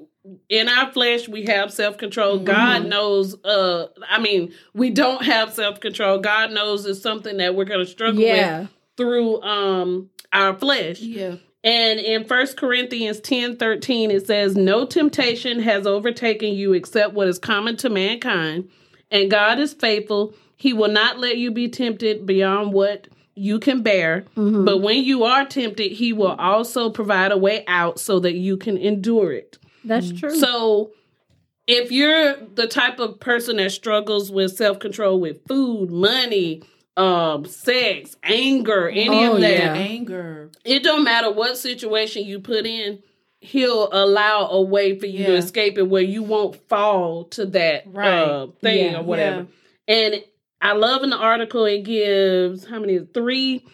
in 0.50 0.68
our 0.68 0.92
flesh 0.92 1.28
we 1.28 1.44
have 1.46 1.72
self 1.72 1.96
control. 1.96 2.36
Mm-hmm. 2.36 2.44
God 2.44 2.86
knows. 2.86 3.34
Uh, 3.44 3.86
I 4.08 4.18
mean, 4.20 4.52
we 4.74 4.90
don't 4.90 5.24
have 5.24 5.54
self 5.54 5.80
control. 5.80 6.18
God 6.18 6.52
knows 6.52 6.84
it's 6.84 7.00
something 7.00 7.38
that 7.38 7.54
we're 7.54 7.64
going 7.64 7.84
to 7.84 7.90
struggle 7.90 8.20
yeah 8.22 8.60
with 8.60 8.68
through 8.98 9.40
um 9.42 10.10
our 10.34 10.54
flesh. 10.54 11.00
yeah, 11.00 11.36
And 11.64 12.00
in 12.00 12.24
First 12.24 12.56
Corinthians 12.56 13.20
10 13.20 13.56
13, 13.56 14.10
it 14.10 14.26
says, 14.26 14.56
No 14.56 14.84
temptation 14.84 15.60
has 15.60 15.86
overtaken 15.86 16.54
you 16.54 16.72
except 16.72 17.14
what 17.14 17.28
is 17.28 17.38
common 17.38 17.76
to 17.78 17.88
mankind. 17.88 18.68
And 19.10 19.30
God 19.30 19.58
is 19.58 19.72
faithful. 19.72 20.34
He 20.56 20.72
will 20.72 20.90
not 20.90 21.18
let 21.18 21.38
you 21.38 21.50
be 21.50 21.68
tempted 21.68 22.26
beyond 22.26 22.72
what 22.72 23.08
you 23.34 23.58
can 23.58 23.82
bear. 23.82 24.24
Mhm. 24.36 24.64
But 24.64 24.78
when 24.78 25.04
you 25.04 25.24
are 25.24 25.44
tempted, 25.44 25.92
He 25.92 26.12
will 26.12 26.34
also 26.38 26.90
provide 26.90 27.32
a 27.32 27.36
way 27.38 27.64
out 27.68 27.98
so 28.00 28.18
that 28.20 28.34
you 28.34 28.56
can 28.56 28.76
endure 28.76 29.32
it. 29.32 29.58
that's 29.84 30.12
true 30.12 30.30
So 30.36 30.90
if 31.66 31.90
you're 31.90 32.36
the 32.54 32.66
type 32.68 32.98
of 33.00 33.18
person 33.20 33.56
that 33.56 33.72
struggles 33.72 34.30
with 34.30 34.56
self 34.56 34.78
control 34.78 35.18
with 35.20 35.38
food, 35.48 35.90
money, 35.90 36.62
um, 36.96 37.44
sex, 37.46 38.16
anger, 38.22 38.88
any 38.88 39.08
Oh, 39.26 39.34
of 39.34 39.40
that, 39.40 39.50
yeah. 39.50 39.74
anger. 39.74 40.50
it 40.64 40.82
don't 40.82 41.04
matter 41.04 41.30
what 41.30 41.56
situation 41.56 42.24
you 42.24 42.38
put 42.40 42.66
in 42.66 43.02
he'll 43.44 43.88
allow 43.92 44.46
a 44.50 44.62
way 44.62 44.96
for 44.98 45.06
you 45.06 45.24
to 45.26 45.34
escape 45.34 45.76
it 45.76 45.82
where 45.88 46.02
you 46.02 46.22
won't 46.22 46.54
fall 46.68 47.24
to 47.24 47.44
that 47.46 47.82
Right. 47.86 48.06
uh, 48.22 48.46
thing 48.60 48.92
Yeah. 48.92 49.00
or 49.00 49.02
whatever 49.02 49.46
and 49.88 50.22
i 50.60 50.72
love 50.74 51.02
in 51.02 51.10
the 51.10 51.16
article 51.16 51.64
it 51.64 51.82
gives 51.82 52.64
how 52.66 52.78
many 52.78 53.00
three 53.12 53.64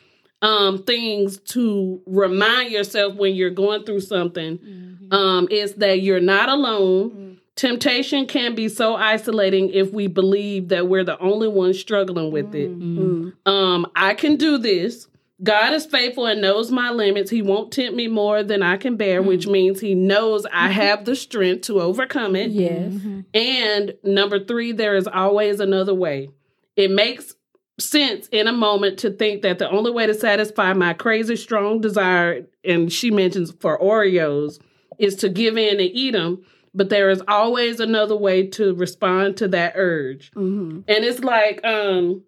um 0.40 0.84
things 0.84 1.36
to 1.38 2.00
remind 2.06 2.70
yourself 2.72 3.14
when 3.16 3.34
you're 3.34 3.50
going 3.50 3.84
through 3.84 4.00
something 4.00 4.56
Mhm. 4.58 5.12
um 5.12 5.48
is 5.50 5.74
that 5.74 6.00
you're 6.00 6.18
not 6.20 6.48
alone 6.48 7.10
Mm. 7.10 7.27
Temptation 7.58 8.24
can 8.26 8.54
be 8.54 8.68
so 8.68 8.94
isolating 8.94 9.68
if 9.70 9.92
we 9.92 10.06
believe 10.06 10.68
that 10.68 10.88
we're 10.88 11.02
the 11.04 11.18
only 11.18 11.48
ones 11.48 11.78
struggling 11.78 12.30
with 12.30 12.54
it 12.54 12.70
Mm. 12.70 13.32
um, 13.46 13.84
I 13.96 14.14
can 14.14 14.36
do 14.36 14.58
this. 14.58 15.08
God 15.42 15.72
is 15.74 15.84
faithful 15.86 16.26
and 16.26 16.40
knows 16.40 16.70
my 16.70 16.90
limits. 16.90 17.30
He 17.30 17.42
won't 17.42 17.72
tempt 17.72 17.94
me 17.96 18.06
more 18.08 18.42
than 18.42 18.62
I 18.62 18.76
can 18.76 18.96
bear, 18.96 19.22
which 19.22 19.46
means 19.46 19.80
he 19.80 19.94
knows 19.94 20.46
I 20.52 20.68
have 20.68 21.04
the 21.04 21.14
strength 21.16 21.62
to 21.62 21.80
overcome 21.80 22.34
it. 22.36 22.50
yes 22.52 22.92
Mhm. 22.92 23.24
And 23.34 23.94
number 24.04 24.38
three, 24.44 24.72
there 24.72 24.96
is 24.96 25.06
always 25.06 25.60
another 25.60 25.94
way. 25.94 26.30
It 26.76 26.90
makes 26.92 27.34
sense 27.80 28.28
in 28.32 28.46
a 28.48 28.52
moment 28.52 28.98
to 28.98 29.10
think 29.10 29.42
that 29.42 29.58
the 29.58 29.70
only 29.70 29.90
way 29.92 30.06
to 30.06 30.14
satisfy 30.14 30.72
my 30.74 30.92
crazy 30.92 31.36
strong 31.36 31.80
desire, 31.80 32.46
and 32.64 32.92
she 32.92 33.10
mentions 33.10 33.52
for 33.60 33.78
Oreos, 33.80 34.58
is 34.98 35.14
to 35.16 35.28
give 35.28 35.56
in 35.56 35.78
and 35.80 35.90
eat 35.92 36.12
them. 36.12 36.42
But 36.78 36.88
there 36.90 37.10
is 37.10 37.20
always 37.28 37.80
another 37.80 38.16
way 38.16 38.46
to 38.58 38.72
respond 38.74 39.36
to 39.38 39.48
that 39.48 39.72
urge. 39.74 40.30
Mhm. 40.32 40.84
And 40.88 41.04
it's 41.04 41.18
like, 41.20 41.60
um, 41.64 42.22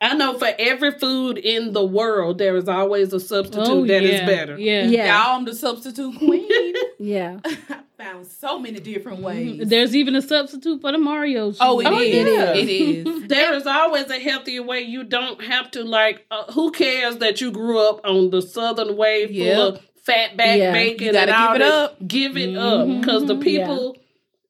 I 0.00 0.14
know 0.14 0.38
for 0.38 0.48
every 0.58 0.92
food 0.92 1.38
in 1.38 1.72
the 1.72 1.84
world, 1.84 2.38
there 2.38 2.56
is 2.56 2.68
always 2.68 3.12
a 3.12 3.20
substitute 3.20 3.66
Oh, 3.68 3.86
that 3.86 4.02
is 4.02 4.20
yeah. 4.20 4.26
better. 4.26 4.58
Yeah. 4.58 4.86
Yeah. 4.86 5.06
Y'all, 5.06 5.36
I'm 5.38 5.44
the 5.44 5.54
substitute 5.54 6.16
queen. 6.18 6.48
yeah 6.98 7.38
I 7.44 7.80
found 7.98 8.26
so 8.26 8.58
many 8.58 8.78
different 8.80 9.20
ways. 9.20 9.60
Mhm. 9.60 9.68
There's 9.68 9.94
even 9.96 10.16
a 10.16 10.22
substitute 10.22 10.80
for 10.82 10.92
the 10.92 10.98
Mario. 10.98 11.52
Sheet. 11.52 11.58
oh, 11.60 11.80
it 11.80 11.86
Oh, 11.86 11.98
is. 11.98 12.26
yeah. 12.26 12.52
It 12.54 12.68
is. 12.68 13.22
There 13.28 13.54
is 13.54 13.66
always 13.66 14.08
a 14.10 14.18
healthier 14.18 14.62
way. 14.62 14.80
You 14.82 15.02
don't 15.04 15.42
have 15.42 15.70
to 15.72 15.82
like. 15.84 16.24
Uh, 16.30 16.44
who 16.52 16.70
cares 16.72 17.16
that 17.18 17.40
you 17.42 17.50
grew 17.50 17.78
up 17.78 18.00
on 18.04 18.30
the 18.30 18.40
Southern 18.42 18.96
way 18.96 19.26
full 19.26 19.34
Yep. 19.36 19.58
of 19.58 19.80
fat 20.06 20.36
back 20.36 20.56
Yeah. 20.58 20.72
bacon? 20.72 21.06
You 21.06 21.12
gotta 21.12 21.32
and 21.34 21.42
all 21.42 21.52
give 21.52 21.60
it 21.62 21.68
up. 21.72 22.08
Give 22.08 22.36
it 22.36 22.56
up 22.56 22.86
Mhm. 22.86 23.00
because 23.00 23.26
the 23.26 23.36
people 23.36 23.96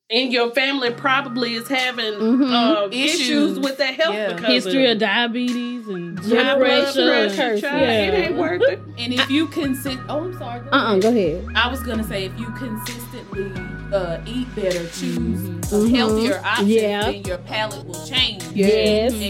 in 0.09 0.31
your 0.31 0.51
family 0.53 0.91
probably 0.93 1.55
is 1.55 1.67
having 1.67 2.15
Mhm. 2.15 2.53
uh, 2.53 2.89
Issues. 2.93 3.21
issues. 3.21 3.59
with 3.59 3.77
their 3.79 3.93
health 3.93 4.15
Yeah. 4.15 4.33
because 4.35 4.65
History 4.65 4.85
of 4.87 4.93
of 4.93 4.99
diabetes 4.99 5.89
and 5.89 6.17
high 6.21 6.25
blood 6.29 6.59
blood 6.59 6.59
pressure. 6.59 7.07
pressure. 7.09 7.43
and- 7.43 7.61
child. 7.61 7.81
yeah. 7.83 8.03
It 8.03 8.15
ain't 8.29 8.37
worth 8.37 8.63
it. 8.69 8.79
And 8.99 9.13
if 9.15 9.29
you 9.29 9.47
consist, 9.49 9.99
oh, 10.09 10.19
I'm 10.27 10.39
sorry. 10.39 10.61
Go 10.61 10.69
Uh-uh, 10.71 10.91
ahead. 10.91 11.03
go 11.03 11.09
ahead. 11.09 11.45
I 11.57 11.69
was 11.69 11.83
gonna 11.83 12.05
say 12.05 12.25
if 12.27 12.33
you 12.39 12.47
consistently 12.57 13.51
uh, 13.93 14.19
eat 14.27 14.47
better, 14.57 14.81
choose 14.89 15.17
Mhm. 15.17 15.73
a 15.73 15.97
healthier 15.97 16.41
option, 16.45 16.67
Yeah. 16.69 17.03
then 17.11 17.23
your 17.25 17.39
palate 17.39 17.85
will 17.87 18.05
change. 18.07 18.43
Yes. 18.55 19.13
and 19.13 19.23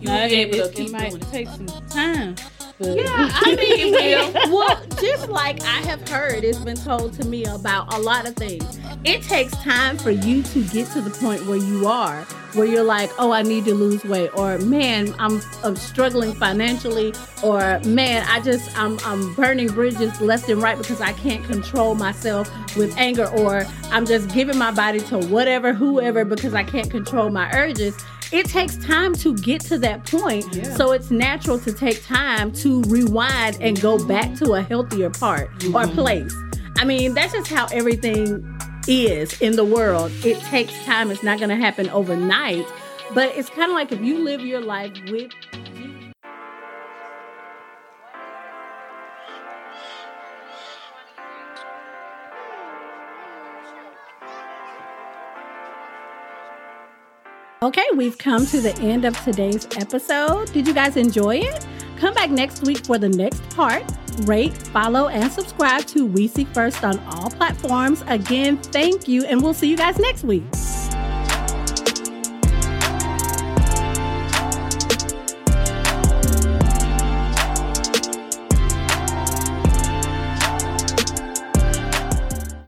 you'll 0.00 0.12
Now, 0.12 0.28
be 0.28 0.34
able 0.34 0.52
to 0.52 0.64
it, 0.64 0.78
it 0.78 0.92
might 0.92 1.10
doing 1.10 1.22
it. 1.22 1.30
take 1.32 1.48
some 1.48 1.66
time. 1.90 2.34
But 2.78 2.96
Yeah, 2.96 3.30
I 3.32 3.54
mean, 3.56 3.94
it 3.94 4.34
will. 4.44 4.56
well, 4.58 4.82
just 5.00 5.28
like 5.28 5.62
I 5.62 5.80
have 5.82 6.06
heard, 6.08 6.44
it's 6.44 6.58
been 6.58 6.76
told 6.76 7.12
to 7.14 7.26
me 7.26 7.44
about 7.44 7.92
a 7.94 7.98
lot 7.98 8.26
of 8.26 8.34
things. 8.36 8.78
It 9.04 9.22
takes 9.22 9.52
time 9.58 9.98
for 9.98 10.10
you 10.10 10.42
to 10.42 10.64
get 10.68 10.88
to 10.92 11.00
the 11.00 11.10
point 11.10 11.44
where 11.46 11.58
you 11.58 11.86
are, 11.86 12.22
where 12.54 12.66
you're 12.66 12.84
like, 12.84 13.10
oh, 13.18 13.32
I 13.32 13.42
need 13.42 13.66
to 13.66 13.74
lose 13.74 14.02
weight, 14.04 14.30
or 14.34 14.58
man, 14.58 15.14
I'm, 15.18 15.42
I'm 15.62 15.76
struggling 15.76 16.32
financially, 16.34 17.12
or 17.42 17.80
man, 17.80 18.26
I 18.28 18.40
just 18.40 18.76
I'm 18.78 18.98
I'm 19.04 19.34
burning 19.34 19.68
bridges 19.68 20.20
left 20.20 20.48
and 20.48 20.62
right 20.62 20.78
because 20.78 21.00
I 21.00 21.12
can't 21.12 21.44
control 21.44 21.94
myself 21.94 22.50
with 22.76 22.96
anger, 22.96 23.26
or 23.28 23.66
I'm 23.90 24.06
just 24.06 24.32
giving 24.32 24.56
my 24.58 24.70
body 24.70 25.00
to 25.00 25.18
whatever, 25.18 25.72
whoever 25.74 26.24
because 26.24 26.54
I 26.54 26.64
can't 26.64 26.90
control 26.90 27.30
my 27.30 27.50
urges. 27.52 27.94
It 28.34 28.46
takes 28.46 28.76
time 28.78 29.14
to 29.18 29.32
get 29.36 29.60
to 29.66 29.78
that 29.78 30.06
point. 30.06 30.44
Yeah. 30.52 30.74
So 30.74 30.90
it's 30.90 31.12
natural 31.12 31.56
to 31.60 31.72
take 31.72 32.04
time 32.04 32.50
to 32.54 32.82
rewind 32.82 33.58
and 33.60 33.80
go 33.80 34.04
back 34.08 34.34
to 34.38 34.54
a 34.54 34.60
healthier 34.60 35.08
part 35.08 35.50
or 35.50 35.68
mm-hmm. 35.68 35.94
place. 35.94 36.34
I 36.76 36.84
mean, 36.84 37.14
that's 37.14 37.32
just 37.32 37.48
how 37.48 37.66
everything 37.66 38.44
is 38.88 39.40
in 39.40 39.54
the 39.54 39.64
world. 39.64 40.10
It 40.24 40.40
takes 40.40 40.72
time. 40.84 41.12
It's 41.12 41.22
not 41.22 41.38
going 41.38 41.50
to 41.50 41.56
happen 41.56 41.88
overnight. 41.90 42.66
But 43.14 43.36
it's 43.36 43.50
kind 43.50 43.70
of 43.70 43.76
like 43.76 43.92
if 43.92 44.00
you 44.00 44.24
live 44.24 44.40
your 44.40 44.60
life 44.60 44.92
with 45.08 45.30
Okay, 57.64 57.86
we've 57.96 58.18
come 58.18 58.44
to 58.48 58.60
the 58.60 58.76
end 58.80 59.06
of 59.06 59.18
today's 59.24 59.66
episode. 59.78 60.52
Did 60.52 60.68
you 60.68 60.74
guys 60.74 60.98
enjoy 60.98 61.36
it? 61.36 61.66
Come 61.96 62.12
back 62.12 62.30
next 62.30 62.62
week 62.66 62.84
for 62.84 62.98
the 62.98 63.08
next 63.08 63.42
part. 63.56 63.82
Rate, 64.24 64.52
follow, 64.52 65.08
and 65.08 65.32
subscribe 65.32 65.86
to 65.86 66.04
We 66.04 66.28
Seek 66.28 66.46
First 66.48 66.84
on 66.84 66.98
all 67.06 67.30
platforms. 67.30 68.04
Again, 68.06 68.58
thank 68.58 69.08
you, 69.08 69.24
and 69.24 69.40
we'll 69.40 69.54
see 69.54 69.70
you 69.70 69.78
guys 69.78 69.98
next 69.98 70.24
week. 70.24 70.42